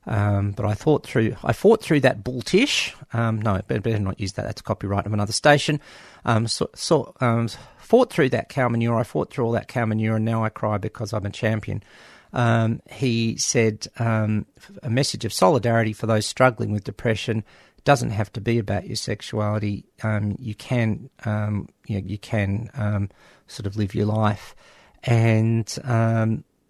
Um, 0.07 0.51
but 0.51 0.65
I 0.65 0.73
thought 0.73 1.05
through. 1.05 1.35
I 1.43 1.51
fought 1.51 1.83
through 1.83 1.99
that 2.01 2.23
bulltish. 2.23 2.95
Um, 3.13 3.41
no, 3.41 3.61
better, 3.67 3.99
not 3.99 4.19
use 4.19 4.33
that. 4.33 4.43
That's 4.43 4.61
copyright 4.61 5.05
of 5.05 5.13
another 5.13 5.33
station. 5.33 5.81
Um, 6.23 6.47
so, 6.47 6.69
so 6.73 7.13
um, 7.19 7.49
fought 7.77 8.11
through 8.11 8.29
that 8.29 8.47
cow 8.47 8.69
manure. 8.69 8.97
I 8.97 9.03
fought 9.03 9.31
through 9.31 9.45
all 9.45 9.51
that 9.51 9.67
cow 9.67 9.85
manure, 9.85 10.15
and 10.15 10.25
now 10.25 10.45
I 10.45 10.49
cry 10.49 10.77
because 10.77 11.11
I'm 11.11 11.25
a 11.25 11.29
champion. 11.29 11.83
Um, 12.31 12.81
he 12.89 13.35
said 13.37 13.87
um, 13.99 14.45
a 14.81 14.89
message 14.89 15.25
of 15.25 15.33
solidarity 15.33 15.93
for 15.93 16.07
those 16.07 16.25
struggling 16.25 16.71
with 16.71 16.83
depression 16.83 17.43
doesn't 17.83 18.11
have 18.11 18.31
to 18.33 18.41
be 18.41 18.59
about 18.59 18.85
your 18.85 18.97
sexuality. 18.97 19.85
You 20.03 20.55
can, 20.55 21.09
you, 21.25 21.25
know, 21.25 21.67
you 21.87 22.17
can 22.17 23.09
sort 23.47 23.65
of 23.65 23.75
live 23.77 23.95
your 23.95 24.05
life, 24.05 24.55
and 25.03 25.65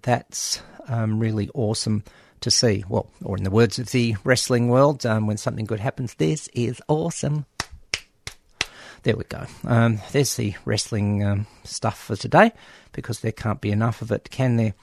that's 0.01 0.61
really 0.89 1.49
awesome 1.53 2.03
to 2.41 2.51
see. 2.51 2.83
Well, 2.87 3.09
or 3.23 3.37
in 3.37 3.43
the 3.43 3.51
words 3.51 3.79
of 3.79 3.91
the 3.91 4.15
wrestling 4.23 4.69
world, 4.69 5.05
um, 5.05 5.27
when 5.27 5.37
something 5.37 5.65
good 5.65 5.79
happens, 5.79 6.15
this 6.15 6.47
is 6.53 6.81
awesome. 6.87 7.45
There 9.03 9.15
we 9.15 9.23
go. 9.25 9.45
Um, 9.63 9.99
there's 10.11 10.35
the 10.35 10.55
wrestling 10.65 11.23
um, 11.23 11.47
stuff 11.63 11.97
for 11.99 12.15
today, 12.15 12.51
because 12.91 13.21
there 13.21 13.31
can't 13.31 13.61
be 13.61 13.71
enough 13.71 14.01
of 14.01 14.11
it, 14.11 14.29
can 14.29 14.57
there? 14.57 14.73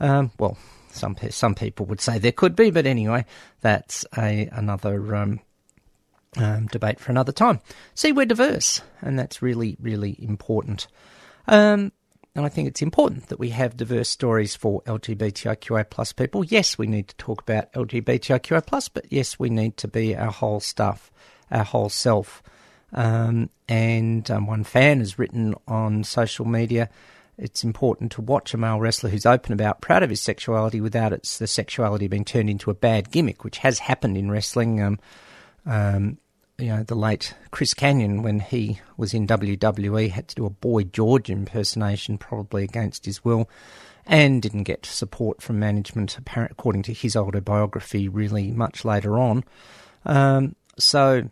Um, 0.00 0.32
well, 0.38 0.56
some 0.90 1.16
some 1.30 1.54
people 1.54 1.86
would 1.86 2.00
say 2.00 2.18
there 2.18 2.32
could 2.32 2.56
be, 2.56 2.70
but 2.70 2.86
anyway, 2.86 3.24
that's 3.60 4.04
a 4.16 4.48
another 4.52 5.14
um, 5.14 5.40
um, 6.36 6.66
debate 6.68 6.98
for 6.98 7.12
another 7.12 7.32
time. 7.32 7.60
See, 7.94 8.10
we're 8.10 8.26
diverse, 8.26 8.80
and 9.00 9.18
that's 9.18 9.42
really 9.42 9.76
really 9.80 10.16
important. 10.18 10.88
Um, 11.46 11.92
and 12.38 12.46
I 12.46 12.48
think 12.48 12.68
it's 12.68 12.82
important 12.82 13.28
that 13.28 13.38
we 13.38 13.50
have 13.50 13.76
diverse 13.76 14.08
stories 14.08 14.56
for 14.56 14.80
LGBTIQA 14.82 15.90
plus 15.90 16.12
people. 16.12 16.44
Yes, 16.44 16.78
we 16.78 16.86
need 16.86 17.08
to 17.08 17.16
talk 17.16 17.42
about 17.42 17.72
LGBTIQA 17.72 18.64
plus, 18.64 18.88
but 18.88 19.06
yes, 19.10 19.38
we 19.38 19.50
need 19.50 19.76
to 19.78 19.88
be 19.88 20.16
our 20.16 20.30
whole 20.30 20.60
stuff, 20.60 21.10
our 21.50 21.64
whole 21.64 21.88
self. 21.88 22.42
Um, 22.92 23.50
and 23.68 24.30
um, 24.30 24.46
one 24.46 24.64
fan 24.64 25.00
has 25.00 25.18
written 25.18 25.54
on 25.66 26.04
social 26.04 26.46
media 26.46 26.88
it's 27.38 27.62
important 27.62 28.10
to 28.12 28.20
watch 28.20 28.52
a 28.52 28.56
male 28.56 28.80
wrestler 28.80 29.10
who's 29.10 29.24
open 29.24 29.52
about, 29.52 29.80
proud 29.80 30.02
of 30.02 30.10
his 30.10 30.20
sexuality, 30.20 30.80
without 30.80 31.12
it's 31.12 31.38
the 31.38 31.46
sexuality 31.46 32.08
being 32.08 32.24
turned 32.24 32.50
into 32.50 32.70
a 32.70 32.74
bad 32.74 33.12
gimmick, 33.12 33.44
which 33.44 33.58
has 33.58 33.78
happened 33.78 34.16
in 34.16 34.30
wrestling. 34.30 34.82
Um, 34.82 34.98
um, 35.64 36.18
you 36.58 36.68
know, 36.68 36.82
the 36.82 36.94
late 36.94 37.34
Chris 37.50 37.72
Kanyon, 37.72 38.22
when 38.22 38.40
he 38.40 38.80
was 38.96 39.14
in 39.14 39.26
WWE, 39.26 40.10
had 40.10 40.28
to 40.28 40.34
do 40.34 40.46
a 40.46 40.50
Boy 40.50 40.82
George 40.84 41.30
impersonation, 41.30 42.18
probably 42.18 42.64
against 42.64 43.06
his 43.06 43.24
will, 43.24 43.48
and 44.04 44.42
didn't 44.42 44.64
get 44.64 44.84
support 44.84 45.40
from 45.40 45.58
management, 45.60 46.18
according 46.18 46.82
to 46.82 46.92
his 46.92 47.14
autobiography, 47.14 48.08
really 48.08 48.50
much 48.50 48.84
later 48.84 49.18
on. 49.18 49.44
Um, 50.04 50.56
so, 50.78 51.28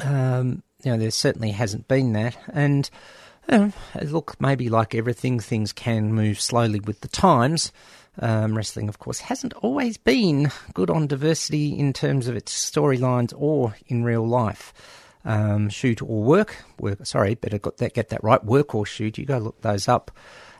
um, 0.00 0.62
you 0.82 0.90
know, 0.90 0.98
there 0.98 1.10
certainly 1.10 1.52
hasn't 1.52 1.86
been 1.86 2.12
that. 2.14 2.36
And 2.52 2.90
Um, 3.48 3.72
look, 4.00 4.40
maybe 4.40 4.68
like 4.68 4.94
everything, 4.94 5.40
things 5.40 5.72
can 5.72 6.12
move 6.12 6.40
slowly 6.40 6.80
with 6.80 7.00
the 7.00 7.08
times. 7.08 7.72
Um, 8.18 8.54
wrestling, 8.54 8.88
of 8.88 8.98
course, 8.98 9.20
hasn't 9.20 9.54
always 9.54 9.96
been 9.96 10.50
good 10.74 10.90
on 10.90 11.06
diversity 11.06 11.78
in 11.78 11.94
terms 11.94 12.28
of 12.28 12.36
its 12.36 12.52
storylines 12.70 13.32
or 13.34 13.74
in 13.86 14.04
real 14.04 14.26
life. 14.26 14.74
Um, 15.24 15.70
shoot 15.70 16.02
or 16.02 16.22
work, 16.22 16.56
work. 16.78 17.06
Sorry, 17.06 17.34
better 17.34 17.58
got 17.58 17.78
that, 17.78 17.94
get 17.94 18.10
that 18.10 18.22
right. 18.22 18.44
Work 18.44 18.74
or 18.74 18.84
shoot. 18.84 19.16
You 19.16 19.24
go 19.24 19.38
look 19.38 19.60
those 19.62 19.88
up, 19.88 20.10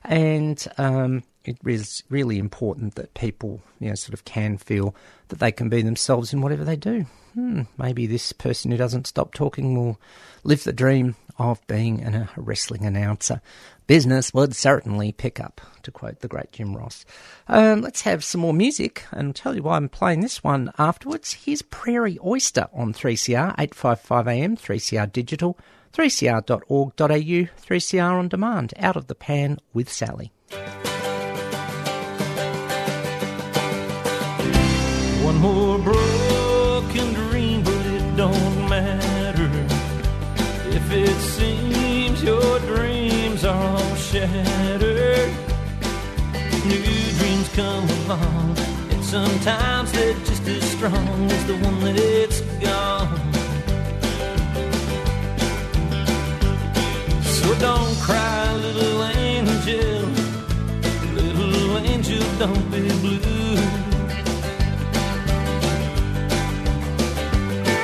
and 0.05 0.67
um, 0.79 1.25
it 1.45 1.59
is 1.65 2.03
really 2.09 2.39
important 2.39 2.95
that 2.95 3.15
people, 3.15 3.61
you 3.81 3.89
know, 3.89 3.95
sort 3.95 4.15
of 4.15 4.25
can 4.25 4.59
feel 4.59 4.95
that 5.29 5.39
they 5.39 5.53
can 5.53 5.69
be 5.69 5.83
themselves 5.83 6.33
in 6.33 6.41
whatever 6.41 6.65
they 6.65 6.77
do. 6.77 7.07
Hmm, 7.35 7.63
maybe 7.79 8.07
this 8.07 8.33
person 8.33 8.71
who 8.71 8.77
doesn't 8.77 9.07
stop 9.07 9.33
talking 9.33 9.75
will 9.75 9.99
live 10.45 10.65
the 10.65 10.73
dream 10.73 11.17
of 11.39 11.67
being 11.67 12.03
an, 12.03 12.15
a 12.15 12.29
wrestling 12.37 12.85
announcer. 12.85 13.41
Business 13.87 14.33
would 14.35 14.55
certainly 14.55 15.13
pick 15.13 15.41
up, 15.41 15.61
to 15.83 15.91
quote 15.91 16.21
the 16.21 16.29
great 16.29 16.53
Jim 16.53 16.77
Ross. 16.77 17.05
Um, 17.49 17.81
let's 17.81 18.03
have 18.03 18.23
some 18.23 18.43
more 18.43 18.55
music 18.55 19.05
and 19.11 19.29
I'll 19.29 19.33
tell 19.33 19.57
you 19.57 19.63
why 19.63 19.77
I'm 19.77 19.89
playing 19.89 20.21
this 20.21 20.45
one 20.45 20.73
afterwards. 20.79 21.33
Here's 21.33 21.63
Prairie 21.63 22.19
Oyster 22.25 22.69
on 22.73 22.93
3CR, 22.93 23.57
855am, 23.57 24.61
3CR 24.61 25.11
Digital, 25.11 25.59
3cr.org.au, 25.93 27.07
3CR 27.07 28.13
on 28.13 28.29
demand, 28.29 28.75
out 28.79 28.97
of 28.97 29.07
the 29.09 29.15
pan 29.15 29.59
with 29.73 29.91
Sally. 29.91 30.33
Shattered. 44.13 45.33
New 46.67 46.83
dreams 47.19 47.49
come 47.55 47.89
along, 48.01 48.57
and 48.91 49.03
sometimes 49.03 49.91
they're 49.93 50.13
just 50.29 50.47
as 50.47 50.63
strong 50.73 51.31
as 51.31 51.47
the 51.47 51.57
one 51.69 51.81
that's 51.97 52.41
gone. 52.61 53.19
So 57.25 57.55
don't 57.59 57.97
cry, 58.07 58.53
little 58.57 59.03
angel, 59.05 60.05
little 61.15 61.79
angel, 61.79 62.23
don't 62.39 62.71
be 62.71 62.83
blue. 63.01 63.57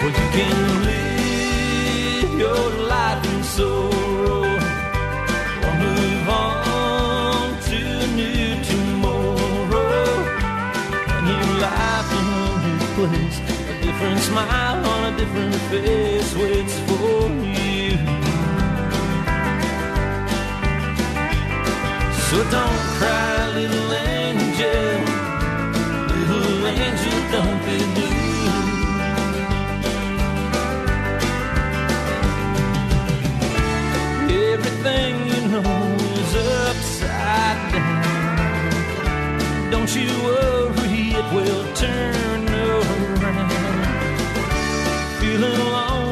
Well, 0.01 0.13
you 0.19 0.29
can 0.37 0.59
live 0.89 2.33
your 2.45 2.71
life 2.87 3.25
in 3.33 3.43
sorrow 3.45 3.88
different 13.99 14.21
smile 14.21 14.87
on 14.87 15.13
a 15.13 15.17
different 15.17 15.55
face 15.73 16.35
waits 16.37 16.79
for 16.87 17.29
you. 17.43 17.97
So 22.29 22.37
don't 22.49 22.81
cry, 22.99 23.49
little 23.55 23.93
angel, 23.93 25.01
little 26.13 26.67
angel, 26.69 27.19
don't 27.33 27.61
be 27.67 27.79
blue. 27.95 28.19
Everything 34.53 35.13
you 35.33 35.41
know 35.49 35.73
is 36.23 36.33
upside 36.69 37.63
down. 37.73 38.03
Don't 39.73 39.91
you 39.97 40.11
worry, 40.23 41.03
it 41.19 41.27
will 41.35 41.65
turn 41.75 42.49
around. 42.49 43.58
Feeling 45.29 45.59
lonely 45.59 46.08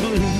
blue. 0.00 0.39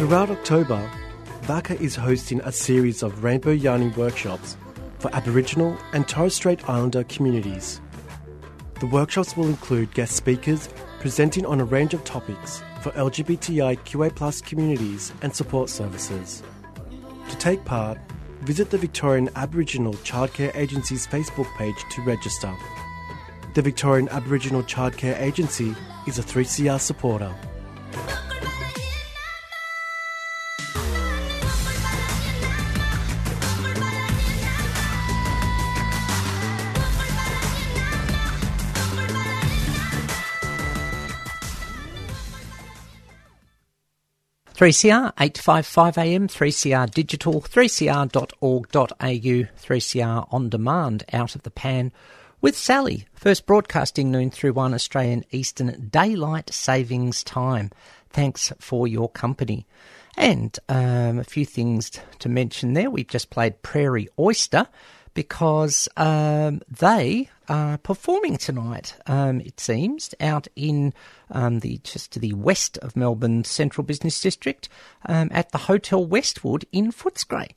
Throughout 0.00 0.30
October, 0.30 0.90
VACCA 1.42 1.78
is 1.78 1.94
hosting 1.94 2.40
a 2.40 2.52
series 2.52 3.02
of 3.02 3.22
rainbow 3.22 3.50
yarning 3.50 3.92
workshops 3.96 4.56
for 4.98 5.14
Aboriginal 5.14 5.76
and 5.92 6.08
Torres 6.08 6.34
Strait 6.34 6.66
Islander 6.70 7.04
communities. 7.04 7.82
The 8.80 8.86
workshops 8.86 9.36
will 9.36 9.48
include 9.48 9.92
guest 9.92 10.16
speakers 10.16 10.70
presenting 11.00 11.44
on 11.44 11.60
a 11.60 11.66
range 11.66 11.92
of 11.92 12.02
topics 12.04 12.62
for 12.80 12.92
LGBTIQA 12.92 14.46
communities 14.46 15.12
and 15.20 15.36
support 15.36 15.68
services. 15.68 16.42
To 17.28 17.36
take 17.36 17.62
part, 17.66 17.98
visit 18.40 18.70
the 18.70 18.78
Victorian 18.78 19.28
Aboriginal 19.36 19.92
Childcare 19.92 20.56
Agency's 20.56 21.06
Facebook 21.06 21.54
page 21.58 21.76
to 21.90 22.00
register. 22.04 22.56
The 23.52 23.60
Victorian 23.60 24.08
Aboriginal 24.08 24.62
Childcare 24.62 25.20
Agency 25.20 25.76
is 26.06 26.18
a 26.18 26.22
3CR 26.22 26.80
supporter. 26.80 27.36
Three 44.60 44.74
CR 44.74 45.08
eight 45.18 45.38
five 45.38 45.64
five 45.64 45.96
AM, 45.96 46.28
three 46.28 46.52
CR 46.52 46.84
digital, 46.84 47.40
three 47.40 47.66
CR.org.au, 47.66 49.44
three 49.56 49.80
CR 49.80 50.20
on 50.30 50.50
demand, 50.50 51.02
out 51.14 51.34
of 51.34 51.44
the 51.44 51.50
pan 51.50 51.92
with 52.42 52.54
Sally. 52.58 53.06
First 53.14 53.46
broadcasting 53.46 54.10
noon 54.10 54.30
through 54.30 54.52
one 54.52 54.74
Australian 54.74 55.24
Eastern 55.30 55.88
Daylight 55.88 56.52
Savings 56.52 57.24
Time. 57.24 57.70
Thanks 58.10 58.52
for 58.58 58.86
your 58.86 59.08
company. 59.08 59.66
And 60.18 60.58
um, 60.68 61.18
a 61.18 61.24
few 61.24 61.46
things 61.46 61.90
to 62.18 62.28
mention 62.28 62.74
there. 62.74 62.90
We've 62.90 63.08
just 63.08 63.30
played 63.30 63.62
Prairie 63.62 64.10
Oyster 64.18 64.66
because 65.14 65.88
um, 65.96 66.60
they 66.68 67.30
are 67.50 67.76
performing 67.78 68.36
tonight. 68.38 68.94
Um, 69.06 69.40
it 69.40 69.58
seems 69.60 70.14
out 70.20 70.46
in 70.54 70.94
um, 71.30 71.58
the 71.58 71.80
just 71.82 72.12
to 72.12 72.20
the 72.20 72.32
west 72.32 72.78
of 72.78 72.96
Melbourne 72.96 73.44
Central 73.44 73.84
Business 73.84 74.20
District 74.20 74.68
um, 75.06 75.28
at 75.32 75.50
the 75.50 75.58
Hotel 75.58 76.02
Westwood 76.02 76.64
in 76.72 76.92
Footscray. 76.92 77.50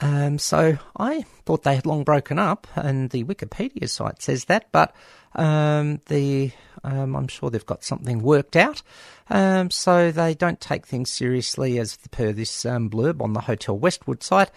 Um, 0.00 0.38
so 0.38 0.78
I 0.96 1.24
thought 1.44 1.62
they 1.62 1.76
had 1.76 1.86
long 1.86 2.02
broken 2.02 2.38
up, 2.38 2.66
and 2.74 3.10
the 3.10 3.24
Wikipedia 3.24 3.88
site 3.88 4.22
says 4.22 4.46
that, 4.46 4.72
but 4.72 4.94
um, 5.34 6.00
the 6.06 6.50
um, 6.84 7.16
I'm 7.16 7.28
sure 7.28 7.50
they've 7.50 7.64
got 7.64 7.82
something 7.82 8.22
worked 8.22 8.56
out. 8.56 8.82
Um, 9.30 9.70
so 9.70 10.12
they 10.12 10.34
don't 10.34 10.60
take 10.60 10.86
things 10.86 11.10
seriously, 11.10 11.78
as 11.78 11.96
per 12.10 12.32
this 12.32 12.66
um, 12.66 12.90
blurb 12.90 13.22
on 13.22 13.32
the 13.32 13.40
Hotel 13.40 13.76
Westwood 13.76 14.22
site. 14.22 14.50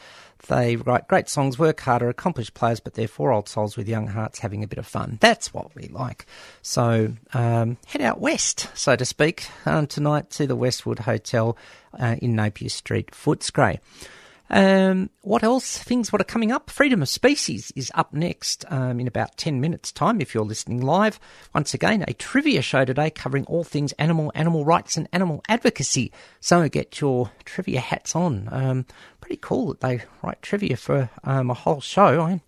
They 0.48 0.76
write 0.76 1.08
great 1.08 1.30
songs, 1.30 1.58
work 1.58 1.80
harder, 1.80 2.10
accomplished 2.10 2.54
players, 2.54 2.80
but 2.80 2.94
they're 2.94 3.08
four 3.08 3.32
old 3.32 3.50
souls 3.50 3.76
with 3.76 3.90
young 3.90 4.08
hearts 4.08 4.40
having 4.40 4.64
a 4.64 4.68
bit 4.68 4.78
of 4.78 4.86
fun. 4.86 5.18
That's 5.20 5.54
what 5.54 5.74
we 5.74 5.88
like. 5.88 6.26
So 6.62 7.14
um, 7.34 7.78
head 7.88 8.02
out 8.02 8.22
west, 8.22 8.70
so 8.76 8.96
to 8.96 9.06
speak, 9.06 9.48
um, 9.66 9.88
tonight 9.88 10.30
to 10.32 10.46
the 10.46 10.56
Westwood 10.56 11.00
Hotel 11.00 11.58
uh, 11.98 12.18
in 12.22 12.36
Napier 12.36 12.70
Street, 12.70 13.12
Footscray. 13.12 13.80
Um, 14.50 15.10
what 15.22 15.44
else? 15.44 15.78
Things 15.78 16.12
what 16.12 16.22
are 16.22 16.26
coming 16.26 16.52
up? 16.52 16.70
Freedom 16.70 17.02
of 17.02 17.10
Species 17.10 17.72
is 17.76 17.92
up 17.96 18.14
next 18.14 18.66
um, 18.70 19.00
in 19.00 19.08
about 19.08 19.38
10 19.38 19.60
minutes' 19.60 19.92
time 19.92 20.22
if 20.22 20.34
you're 20.34 20.46
listening 20.46 20.82
live. 20.82 21.20
Once 21.54 21.74
again, 21.74 22.06
a 22.08 22.14
trivia 22.14 22.62
show 22.62 22.86
today 22.86 23.10
covering 23.10 23.46
all 23.46 23.64
things 23.64 23.92
animal, 23.94 24.32
animal 24.36 24.64
rights, 24.64 24.98
and 24.98 25.10
animal 25.12 25.44
advocacy. 25.50 26.12
So 26.40 26.68
get 26.70 27.02
your 27.02 27.32
trivia 27.46 27.80
hats 27.80 28.16
on. 28.16 28.48
Um, 28.52 28.86
pretty 29.20 29.38
cool 29.42 29.68
that 29.68 29.82
they 29.82 30.04
write 30.24 30.42
trivia 30.42 30.78
for 30.78 31.10
um, 31.24 31.50
a 31.50 31.54
whole 31.54 31.82
show. 31.82 32.22
I, 32.22 32.42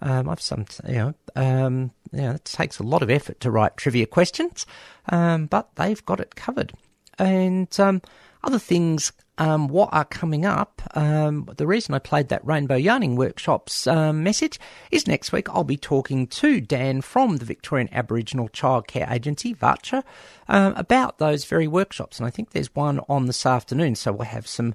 um, 0.00 0.28
I've 0.28 0.40
some, 0.40 0.66
you 0.86 0.94
know, 0.94 1.14
um, 1.36 1.92
you 2.12 2.22
know, 2.22 2.32
it 2.32 2.44
takes 2.44 2.78
a 2.78 2.82
lot 2.82 3.02
of 3.02 3.10
effort 3.10 3.40
to 3.40 3.50
write 3.50 3.76
trivia 3.76 4.06
questions, 4.06 4.66
um, 5.10 5.46
but 5.46 5.74
they've 5.76 6.04
got 6.04 6.20
it 6.20 6.34
covered. 6.34 6.72
And 7.18 7.68
um, 7.80 8.02
other 8.42 8.58
things, 8.58 9.12
um, 9.38 9.68
what 9.68 9.90
are 9.92 10.04
coming 10.04 10.44
up? 10.44 10.82
Um, 10.94 11.48
the 11.56 11.66
reason 11.66 11.94
I 11.94 11.98
played 11.98 12.28
that 12.28 12.46
Rainbow 12.46 12.76
Yarning 12.76 13.16
Workshops 13.16 13.86
um, 13.86 14.22
message 14.22 14.58
is 14.90 15.06
next 15.06 15.32
week 15.32 15.48
I'll 15.50 15.64
be 15.64 15.76
talking 15.76 16.26
to 16.28 16.60
Dan 16.60 17.00
from 17.02 17.36
the 17.36 17.44
Victorian 17.44 17.88
Aboriginal 17.92 18.48
Childcare 18.48 19.10
Agency, 19.10 19.54
VACCA, 19.54 20.02
um, 20.48 20.74
about 20.76 21.18
those 21.18 21.44
very 21.44 21.66
workshops. 21.66 22.18
And 22.18 22.26
I 22.26 22.30
think 22.30 22.50
there's 22.50 22.74
one 22.74 23.00
on 23.08 23.26
this 23.26 23.44
afternoon, 23.44 23.94
so 23.94 24.12
we'll 24.12 24.26
have 24.26 24.46
some 24.46 24.74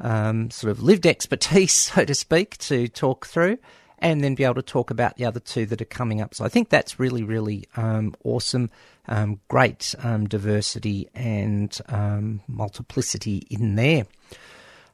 um, 0.00 0.50
sort 0.50 0.70
of 0.70 0.82
lived 0.82 1.06
expertise, 1.06 1.72
so 1.72 2.04
to 2.04 2.14
speak, 2.14 2.58
to 2.58 2.88
talk 2.88 3.26
through. 3.26 3.58
And 4.02 4.24
then 4.24 4.34
be 4.34 4.44
able 4.44 4.54
to 4.54 4.62
talk 4.62 4.90
about 4.90 5.16
the 5.16 5.26
other 5.26 5.40
two 5.40 5.66
that 5.66 5.82
are 5.82 5.84
coming 5.84 6.22
up. 6.22 6.34
So 6.34 6.42
I 6.42 6.48
think 6.48 6.70
that's 6.70 6.98
really, 6.98 7.22
really 7.22 7.66
um, 7.76 8.14
awesome 8.24 8.70
um, 9.10 9.40
great 9.48 9.94
um, 10.02 10.26
diversity 10.26 11.08
and 11.14 11.76
um, 11.88 12.40
multiplicity 12.46 13.46
in 13.50 13.74
there. 13.74 14.06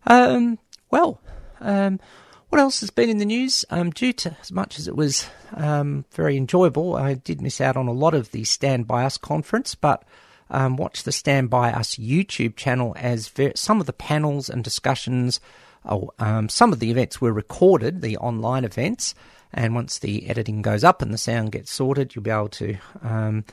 Um, 0.07 0.59
well, 0.90 1.20
um, 1.61 2.00
what 2.48 2.61
else 2.61 2.80
has 2.80 2.90
been 2.90 3.11
in 3.11 3.18
the 3.18 3.24
news? 3.24 3.64
Um, 3.70 3.90
due 3.90 4.12
to 4.14 4.36
as 4.40 4.50
much 4.50 4.78
as 4.78 4.88
it 4.88 4.96
was 4.96 5.28
very 5.52 6.36
enjoyable, 6.36 6.96
I 6.96 7.14
did 7.14 7.42
miss 7.42 7.61
out 7.61 7.76
on 7.76 7.88
a 7.88 7.92
lot 7.92 8.14
of 8.14 8.30
the 8.30 8.44
Stand 8.44 8.86
By 8.86 9.04
Us 9.04 9.18
conference, 9.18 9.74
but 9.74 10.04
watch 10.50 11.02
the 11.02 11.12
Stand 11.12 11.50
By 11.50 11.72
Us 11.72 11.96
YouTube 11.96 12.57
channel 12.57 12.94
as 12.96 13.28
ver- 13.28 13.52
some 13.54 13.80
of 13.80 13.86
the 13.86 13.92
panels 13.92 14.48
and 14.48 14.64
discussions. 14.64 15.40
Oh, 15.87 16.11
some 16.49 16.72
of 16.72 16.80
the 16.80 16.91
events 16.91 17.20
were 17.20 17.32
recorded, 17.32 18.03
the 18.03 18.16
online 18.18 18.64
events, 18.64 19.14
and 19.53 19.74
once 19.74 19.99
the 19.99 20.28
editing 20.28 20.62
goes 20.62 20.84
up 20.84 21.01
and 21.01 21.12
the 21.14 21.18
sound 21.18 21.53
gets 21.53 21.72
sorted, 21.72 22.14
you'll 22.14 22.24
be 22.24 22.30
able 22.30 22.49
to 22.49 22.76
um, 23.03 23.45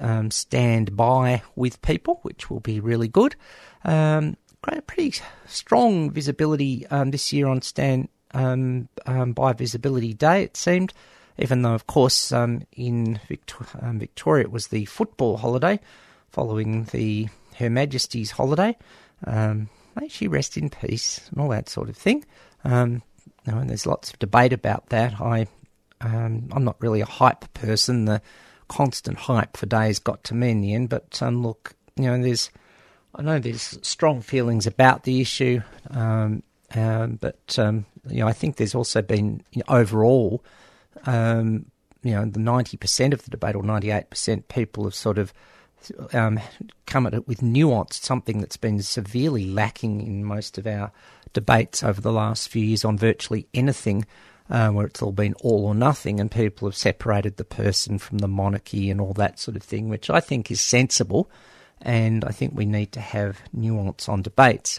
um, 0.00 0.30
stand 0.30 0.96
by 0.96 1.42
with 1.56 1.82
people, 1.82 2.20
which 2.22 2.48
will 2.48 2.60
be 2.60 2.80
really 2.80 3.08
good. 3.08 3.34
Um, 3.84 4.36
pretty 4.62 5.14
strong 5.46 6.10
visibility 6.10 6.86
um, 6.86 7.10
this 7.10 7.32
year 7.32 7.48
on 7.48 7.62
Stand 7.62 8.08
um, 8.32 8.88
um, 9.06 9.32
by 9.32 9.52
Visibility 9.52 10.14
Day, 10.14 10.44
it 10.44 10.56
seemed, 10.56 10.92
even 11.38 11.62
though, 11.62 11.74
of 11.74 11.86
course, 11.86 12.32
um, 12.32 12.62
in 12.72 13.20
Victor- 13.28 13.66
Victoria 13.82 14.44
it 14.44 14.52
was 14.52 14.68
the 14.68 14.84
football 14.84 15.36
holiday 15.36 15.80
following 16.30 16.84
the 16.92 17.28
Her 17.56 17.68
Majesty's 17.68 18.30
holiday. 18.30 18.76
May 20.00 20.08
she 20.08 20.28
rest 20.28 20.56
in 20.56 20.70
peace 20.70 21.20
and 21.30 21.40
all 21.40 21.48
that 21.50 21.68
sort 21.68 21.88
of 21.88 21.96
thing. 21.96 22.24
Um, 22.64 23.02
and 23.46 23.68
there's 23.68 23.86
lots 23.86 24.10
of 24.10 24.18
debate 24.18 24.52
about 24.52 24.88
that. 24.90 25.20
I, 25.20 25.46
um, 26.00 26.48
I'm 26.52 26.64
not 26.64 26.76
really 26.80 27.00
a 27.00 27.06
hype 27.06 27.52
person. 27.54 28.04
The 28.04 28.22
constant 28.68 29.18
hype 29.18 29.56
for 29.56 29.66
days 29.66 29.98
got 29.98 30.24
to 30.24 30.34
me 30.34 30.50
in 30.50 30.60
the 30.60 30.74
end. 30.74 30.88
But 30.88 31.20
um, 31.22 31.42
look, 31.42 31.74
you 31.96 32.04
know, 32.04 32.22
there's 32.22 32.50
I 33.14 33.22
know 33.22 33.38
there's 33.38 33.78
strong 33.82 34.22
feelings 34.22 34.66
about 34.66 35.02
the 35.02 35.20
issue, 35.20 35.60
um, 35.90 36.42
um, 36.74 37.18
but 37.20 37.58
um, 37.58 37.84
you 38.08 38.20
know, 38.20 38.28
I 38.28 38.32
think 38.32 38.56
there's 38.56 38.74
also 38.74 39.02
been 39.02 39.42
you 39.52 39.62
know, 39.68 39.76
overall, 39.76 40.42
um, 41.04 41.66
you 42.02 42.12
know, 42.14 42.24
the 42.24 42.40
ninety 42.40 42.78
percent 42.78 43.12
of 43.12 43.22
the 43.24 43.30
debate 43.30 43.54
or 43.54 43.62
ninety 43.62 43.90
eight 43.90 44.08
percent 44.08 44.48
people 44.48 44.84
have 44.84 44.94
sort 44.94 45.18
of 45.18 45.34
um, 46.12 46.40
come 46.86 47.06
at 47.06 47.14
it 47.14 47.26
with 47.26 47.42
nuance, 47.42 48.00
something 48.00 48.40
that's 48.40 48.56
been 48.56 48.82
severely 48.82 49.46
lacking 49.46 50.00
in 50.00 50.24
most 50.24 50.58
of 50.58 50.66
our 50.66 50.92
debates 51.32 51.82
over 51.82 52.00
the 52.00 52.12
last 52.12 52.48
few 52.48 52.64
years 52.64 52.84
on 52.84 52.98
virtually 52.98 53.46
anything 53.54 54.06
uh, 54.50 54.68
where 54.68 54.86
it's 54.86 55.00
all 55.00 55.12
been 55.12 55.34
all 55.40 55.64
or 55.64 55.74
nothing, 55.74 56.20
and 56.20 56.30
people 56.30 56.68
have 56.68 56.76
separated 56.76 57.36
the 57.36 57.44
person 57.44 57.98
from 57.98 58.18
the 58.18 58.28
monarchy 58.28 58.90
and 58.90 59.00
all 59.00 59.14
that 59.14 59.38
sort 59.38 59.56
of 59.56 59.62
thing, 59.62 59.88
which 59.88 60.10
I 60.10 60.20
think 60.20 60.50
is 60.50 60.60
sensible. 60.60 61.30
And 61.80 62.24
I 62.24 62.30
think 62.30 62.52
we 62.54 62.66
need 62.66 62.92
to 62.92 63.00
have 63.00 63.40
nuance 63.52 64.08
on 64.08 64.22
debates. 64.22 64.78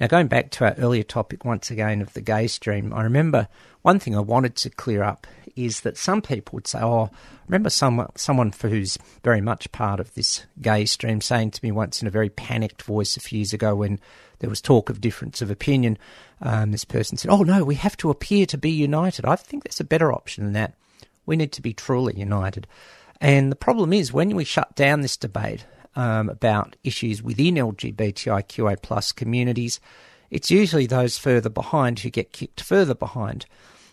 Now, 0.00 0.06
going 0.06 0.28
back 0.28 0.50
to 0.52 0.64
our 0.64 0.74
earlier 0.78 1.02
topic 1.02 1.44
once 1.44 1.70
again 1.70 2.00
of 2.00 2.14
the 2.14 2.22
gay 2.22 2.46
stream, 2.46 2.92
I 2.94 3.02
remember 3.02 3.48
one 3.82 3.98
thing 3.98 4.16
I 4.16 4.20
wanted 4.20 4.56
to 4.56 4.70
clear 4.70 5.02
up 5.02 5.26
is 5.64 5.80
that 5.80 5.96
some 5.96 6.22
people 6.22 6.56
would 6.56 6.66
say, 6.66 6.80
"Oh, 6.80 7.10
remember 7.46 7.70
someone 7.70 8.08
someone 8.16 8.52
who's 8.60 8.98
very 9.22 9.40
much 9.40 9.70
part 9.72 10.00
of 10.00 10.14
this 10.14 10.46
gay 10.60 10.84
stream 10.84 11.20
saying 11.20 11.52
to 11.52 11.64
me 11.64 11.72
once 11.72 12.00
in 12.00 12.08
a 12.08 12.10
very 12.10 12.30
panicked 12.30 12.82
voice 12.82 13.16
a 13.16 13.20
few 13.20 13.38
years 13.38 13.52
ago 13.52 13.74
when 13.74 14.00
there 14.40 14.50
was 14.50 14.60
talk 14.60 14.90
of 14.90 15.00
difference 15.00 15.42
of 15.42 15.50
opinion. 15.50 15.98
Um, 16.40 16.72
this 16.72 16.84
person 16.84 17.18
said, 17.18 17.30
"Oh 17.30 17.42
no, 17.42 17.64
we 17.64 17.74
have 17.76 17.96
to 17.98 18.10
appear 18.10 18.46
to 18.46 18.58
be 18.58 18.70
united." 18.70 19.24
I 19.24 19.36
think 19.36 19.64
there's 19.64 19.80
a 19.80 19.84
better 19.84 20.12
option 20.12 20.44
than 20.44 20.52
that. 20.54 20.74
We 21.26 21.36
need 21.36 21.52
to 21.52 21.62
be 21.62 21.72
truly 21.72 22.18
united. 22.18 22.66
And 23.20 23.52
the 23.52 23.56
problem 23.56 23.92
is 23.92 24.12
when 24.12 24.34
we 24.34 24.44
shut 24.44 24.74
down 24.74 25.02
this 25.02 25.16
debate 25.16 25.66
um, 25.94 26.30
about 26.30 26.76
issues 26.82 27.22
within 27.22 27.56
LGBTIQA 27.56 28.80
plus 28.82 29.12
communities, 29.12 29.78
it's 30.30 30.50
usually 30.50 30.86
those 30.86 31.18
further 31.18 31.50
behind 31.50 32.00
who 32.00 32.10
get 32.10 32.32
kicked 32.32 32.62
further 32.62 32.94
behind. 32.94 33.46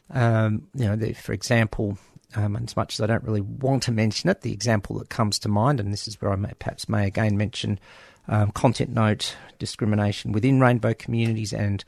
Um, 0.09 0.67
you 0.73 0.85
know, 0.85 0.95
the, 0.95 1.13
for 1.13 1.33
example, 1.33 1.97
um, 2.35 2.55
as 2.57 2.75
much 2.75 2.95
as 2.95 3.01
I 3.01 3.07
don't 3.07 3.23
really 3.23 3.41
want 3.41 3.83
to 3.83 3.91
mention 3.91 4.29
it, 4.29 4.41
the 4.41 4.53
example 4.53 4.97
that 4.99 5.09
comes 5.09 5.39
to 5.39 5.49
mind, 5.49 5.79
and 5.79 5.91
this 5.91 6.07
is 6.07 6.21
where 6.21 6.31
I 6.31 6.35
may, 6.35 6.51
perhaps 6.59 6.89
may 6.89 7.07
again 7.07 7.37
mention 7.37 7.79
um, 8.27 8.51
content 8.51 8.91
note 8.91 9.35
discrimination 9.59 10.31
within 10.31 10.59
rainbow 10.59 10.93
communities 10.93 11.53
and 11.53 11.83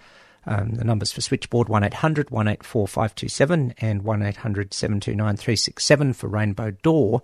um, 0.45 0.71
the 0.71 0.85
numbers 0.85 1.11
for 1.11 1.21
switchboard 1.21 1.67
1800 1.69 2.31
184 2.31 2.87
527 2.87 3.73
and 3.79 4.03
1800 4.03 4.73
729 4.73 5.35
367 5.35 6.13
for 6.13 6.27
Rainbow 6.27 6.71
Door. 6.71 7.21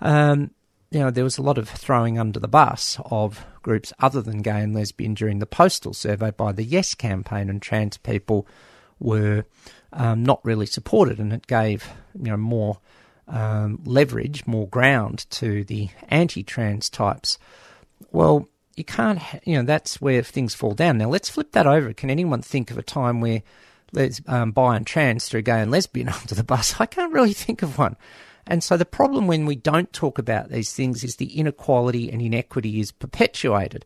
Um, 0.00 0.50
you 0.90 1.00
know, 1.00 1.10
there 1.10 1.24
was 1.24 1.38
a 1.38 1.42
lot 1.42 1.56
of 1.56 1.68
throwing 1.68 2.18
under 2.18 2.38
the 2.40 2.48
bus 2.48 2.98
of 3.06 3.46
groups 3.62 3.92
other 4.00 4.20
than 4.20 4.42
gay 4.42 4.60
and 4.60 4.74
lesbian 4.74 5.14
during 5.14 5.38
the 5.38 5.46
postal 5.46 5.94
survey 5.94 6.30
by 6.32 6.52
the 6.52 6.64
Yes 6.64 6.94
campaign, 6.94 7.48
and 7.48 7.62
trans 7.62 7.96
people 7.96 8.46
were 8.98 9.44
um, 9.92 10.22
not 10.22 10.44
really 10.44 10.66
supported, 10.66 11.18
and 11.18 11.32
it 11.32 11.46
gave 11.46 11.88
you 12.14 12.30
know 12.30 12.36
more 12.36 12.78
um, 13.28 13.80
leverage, 13.84 14.46
more 14.46 14.68
ground 14.68 15.26
to 15.30 15.64
the 15.64 15.88
anti-trans 16.08 16.90
types. 16.90 17.38
Well, 18.10 18.48
you 18.76 18.84
can't, 18.84 19.20
you 19.44 19.56
know, 19.56 19.62
that's 19.62 20.00
where 20.00 20.22
things 20.22 20.54
fall 20.54 20.74
down. 20.74 20.98
Now, 20.98 21.08
let's 21.08 21.28
flip 21.28 21.52
that 21.52 21.66
over. 21.66 21.92
Can 21.92 22.10
anyone 22.10 22.42
think 22.42 22.70
of 22.70 22.78
a 22.78 22.82
time 22.82 23.20
where 23.20 23.42
les, 23.92 24.20
um, 24.26 24.52
bi 24.52 24.76
and 24.76 24.86
trans 24.86 25.28
threw 25.28 25.42
gay 25.42 25.60
and 25.60 25.70
lesbian 25.70 26.08
under 26.20 26.34
the 26.34 26.44
bus? 26.44 26.80
I 26.80 26.86
can't 26.86 27.12
really 27.12 27.32
think 27.32 27.62
of 27.62 27.78
one. 27.78 27.96
And 28.46 28.64
so 28.64 28.76
the 28.76 28.86
problem 28.86 29.26
when 29.26 29.46
we 29.46 29.54
don't 29.54 29.92
talk 29.92 30.18
about 30.18 30.48
these 30.48 30.72
things 30.72 31.04
is 31.04 31.16
the 31.16 31.38
inequality 31.38 32.10
and 32.10 32.20
inequity 32.20 32.80
is 32.80 32.90
perpetuated. 32.90 33.84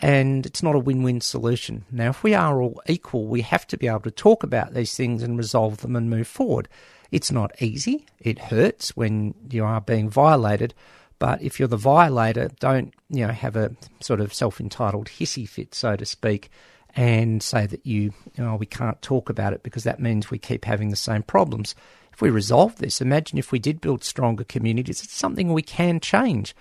And 0.00 0.46
it's 0.46 0.62
not 0.62 0.76
a 0.76 0.78
win 0.78 1.02
win 1.02 1.20
solution. 1.20 1.84
Now, 1.90 2.10
if 2.10 2.22
we 2.22 2.32
are 2.34 2.62
all 2.62 2.80
equal, 2.86 3.26
we 3.26 3.40
have 3.42 3.66
to 3.68 3.76
be 3.76 3.88
able 3.88 4.00
to 4.00 4.10
talk 4.10 4.42
about 4.44 4.74
these 4.74 4.96
things 4.96 5.22
and 5.22 5.36
resolve 5.36 5.78
them 5.78 5.96
and 5.96 6.08
move 6.08 6.28
forward. 6.28 6.68
It's 7.10 7.32
not 7.32 7.60
easy. 7.60 8.06
It 8.20 8.38
hurts 8.38 8.96
when 8.96 9.34
you 9.50 9.64
are 9.64 9.80
being 9.80 10.08
violated. 10.08 10.74
But 11.18 11.42
if 11.42 11.58
you're 11.58 11.68
the 11.68 11.76
violator, 11.76 12.50
don't 12.60 12.94
you 13.10 13.26
know 13.26 13.32
have 13.32 13.56
a 13.56 13.74
sort 14.00 14.20
of 14.20 14.32
self-entitled 14.32 15.08
hissy 15.08 15.48
fit, 15.48 15.74
so 15.74 15.96
to 15.96 16.06
speak, 16.06 16.50
and 16.94 17.42
say 17.42 17.66
that 17.66 17.84
you, 17.84 18.12
you 18.36 18.44
know 18.44 18.54
we 18.54 18.66
can't 18.66 19.02
talk 19.02 19.28
about 19.28 19.52
it 19.52 19.64
because 19.64 19.84
that 19.84 20.00
means 20.00 20.30
we 20.30 20.38
keep 20.38 20.64
having 20.64 20.90
the 20.90 20.96
same 20.96 21.24
problems. 21.24 21.74
If 22.12 22.22
we 22.22 22.30
resolve 22.30 22.76
this, 22.76 23.00
imagine 23.00 23.38
if 23.38 23.50
we 23.50 23.58
did 23.58 23.80
build 23.80 24.04
stronger 24.04 24.44
communities. 24.44 25.02
It's 25.02 25.14
something 25.14 25.52
we 25.52 25.62
can 25.62 25.98
change. 25.98 26.54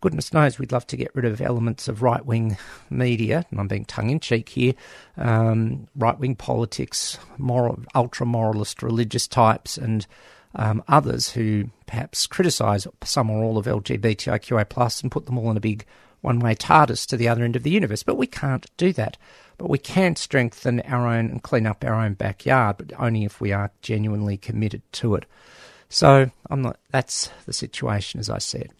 Goodness 0.00 0.32
knows 0.32 0.58
we'd 0.58 0.70
love 0.70 0.86
to 0.88 0.96
get 0.96 1.14
rid 1.14 1.24
of 1.24 1.40
elements 1.40 1.88
of 1.88 2.02
right 2.02 2.24
wing 2.24 2.56
media, 2.88 3.44
and 3.50 3.58
I'm 3.58 3.66
being 3.66 3.84
tongue 3.84 4.10
in 4.10 4.20
cheek 4.20 4.48
here, 4.50 4.74
um, 5.16 5.88
right 5.96 6.18
wing 6.18 6.36
politics, 6.36 7.18
moral, 7.36 7.80
ultra 7.94 8.24
moralist 8.24 8.82
religious 8.82 9.26
types, 9.26 9.76
and 9.76 10.06
um, 10.54 10.82
others 10.86 11.30
who 11.30 11.70
perhaps 11.86 12.26
criticise 12.26 12.86
some 13.02 13.30
or 13.30 13.42
all 13.42 13.58
of 13.58 13.66
LGBTIQA 13.66 14.68
plus 14.68 15.02
and 15.02 15.10
put 15.10 15.26
them 15.26 15.36
all 15.36 15.50
in 15.50 15.56
a 15.56 15.60
big 15.60 15.84
one-way 16.20 16.54
TARDIS 16.54 17.06
to 17.06 17.16
the 17.16 17.28
other 17.28 17.44
end 17.44 17.56
of 17.56 17.62
the 17.62 17.70
universe. 17.70 18.02
But 18.02 18.16
we 18.16 18.26
can't 18.26 18.66
do 18.76 18.92
that. 18.94 19.16
But 19.56 19.70
we 19.70 19.78
can 19.78 20.14
strengthen 20.14 20.80
our 20.82 21.06
own 21.06 21.30
and 21.30 21.42
clean 21.42 21.66
up 21.66 21.84
our 21.84 21.94
own 21.94 22.14
backyard, 22.14 22.76
but 22.78 22.92
only 22.98 23.24
if 23.24 23.40
we 23.40 23.52
are 23.52 23.72
genuinely 23.82 24.36
committed 24.36 24.82
to 24.92 25.16
it. 25.16 25.24
So 25.88 26.30
I'm 26.48 26.62
not. 26.62 26.78
That's 26.90 27.30
the 27.46 27.52
situation, 27.52 28.20
as 28.20 28.30
I 28.30 28.38
said. 28.38 28.70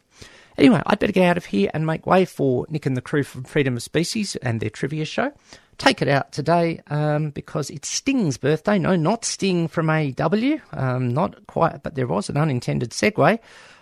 Anyway, 0.59 0.83
I'd 0.87 0.99
better 0.99 1.13
get 1.13 1.31
out 1.31 1.37
of 1.37 1.47
here 1.47 1.71
and 1.73 1.87
make 1.87 2.07
way 2.07 2.25
for 2.25 2.67
Nick 2.69 2.85
and 2.85 2.97
the 2.97 3.01
crew 3.01 3.23
from 3.23 3.45
Freedom 3.45 3.77
of 3.77 3.83
Species 3.83 4.37
and 4.37 4.61
their 4.61 4.71
trivia 4.71 5.05
show 5.05 5.33
take 5.79 6.03
it 6.03 6.09
out 6.09 6.33
today 6.33 6.81
um, 6.89 7.31
because 7.31 7.71
it's 7.71 7.89
Sting's 7.89 8.37
birthday. 8.37 8.79
No, 8.79 8.97
not 8.97 9.25
Sting 9.25 9.69
from 9.69 9.87
AEW. 9.87 10.61
Um, 10.73 11.15
not 11.15 11.47
quite, 11.47 11.83
but 11.83 11.95
there 11.95 12.07
was 12.07 12.29
an 12.29 12.37
unintended 12.37 12.91
segue. 12.91 13.39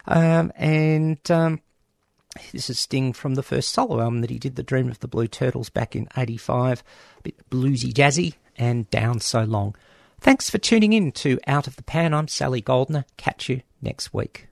Um, 0.06 0.52
and 0.54 1.30
um, 1.30 1.60
this 2.52 2.70
is 2.70 2.78
Sting 2.78 3.12
from 3.12 3.34
the 3.34 3.42
first 3.42 3.70
solo 3.70 4.00
album 4.00 4.20
that 4.20 4.30
he 4.30 4.38
did, 4.38 4.56
The 4.56 4.62
Dream 4.62 4.88
of 4.88 5.00
the 5.00 5.08
Blue 5.08 5.26
Turtles, 5.26 5.70
back 5.70 5.96
in 5.96 6.06
85. 6.16 6.84
A 7.18 7.22
bit 7.22 7.50
bluesy 7.50 7.92
jazzy 7.92 8.34
and 8.56 8.88
down 8.90 9.20
so 9.20 9.44
long. 9.44 9.74
Thanks 10.20 10.48
for 10.48 10.58
tuning 10.58 10.92
in 10.92 11.12
to 11.12 11.38
Out 11.46 11.66
of 11.66 11.76
the 11.76 11.82
Pan. 11.82 12.14
I'm 12.14 12.28
Sally 12.28 12.60
Goldner. 12.60 13.04
Catch 13.16 13.48
you 13.48 13.62
next 13.82 14.14
week. 14.14 14.48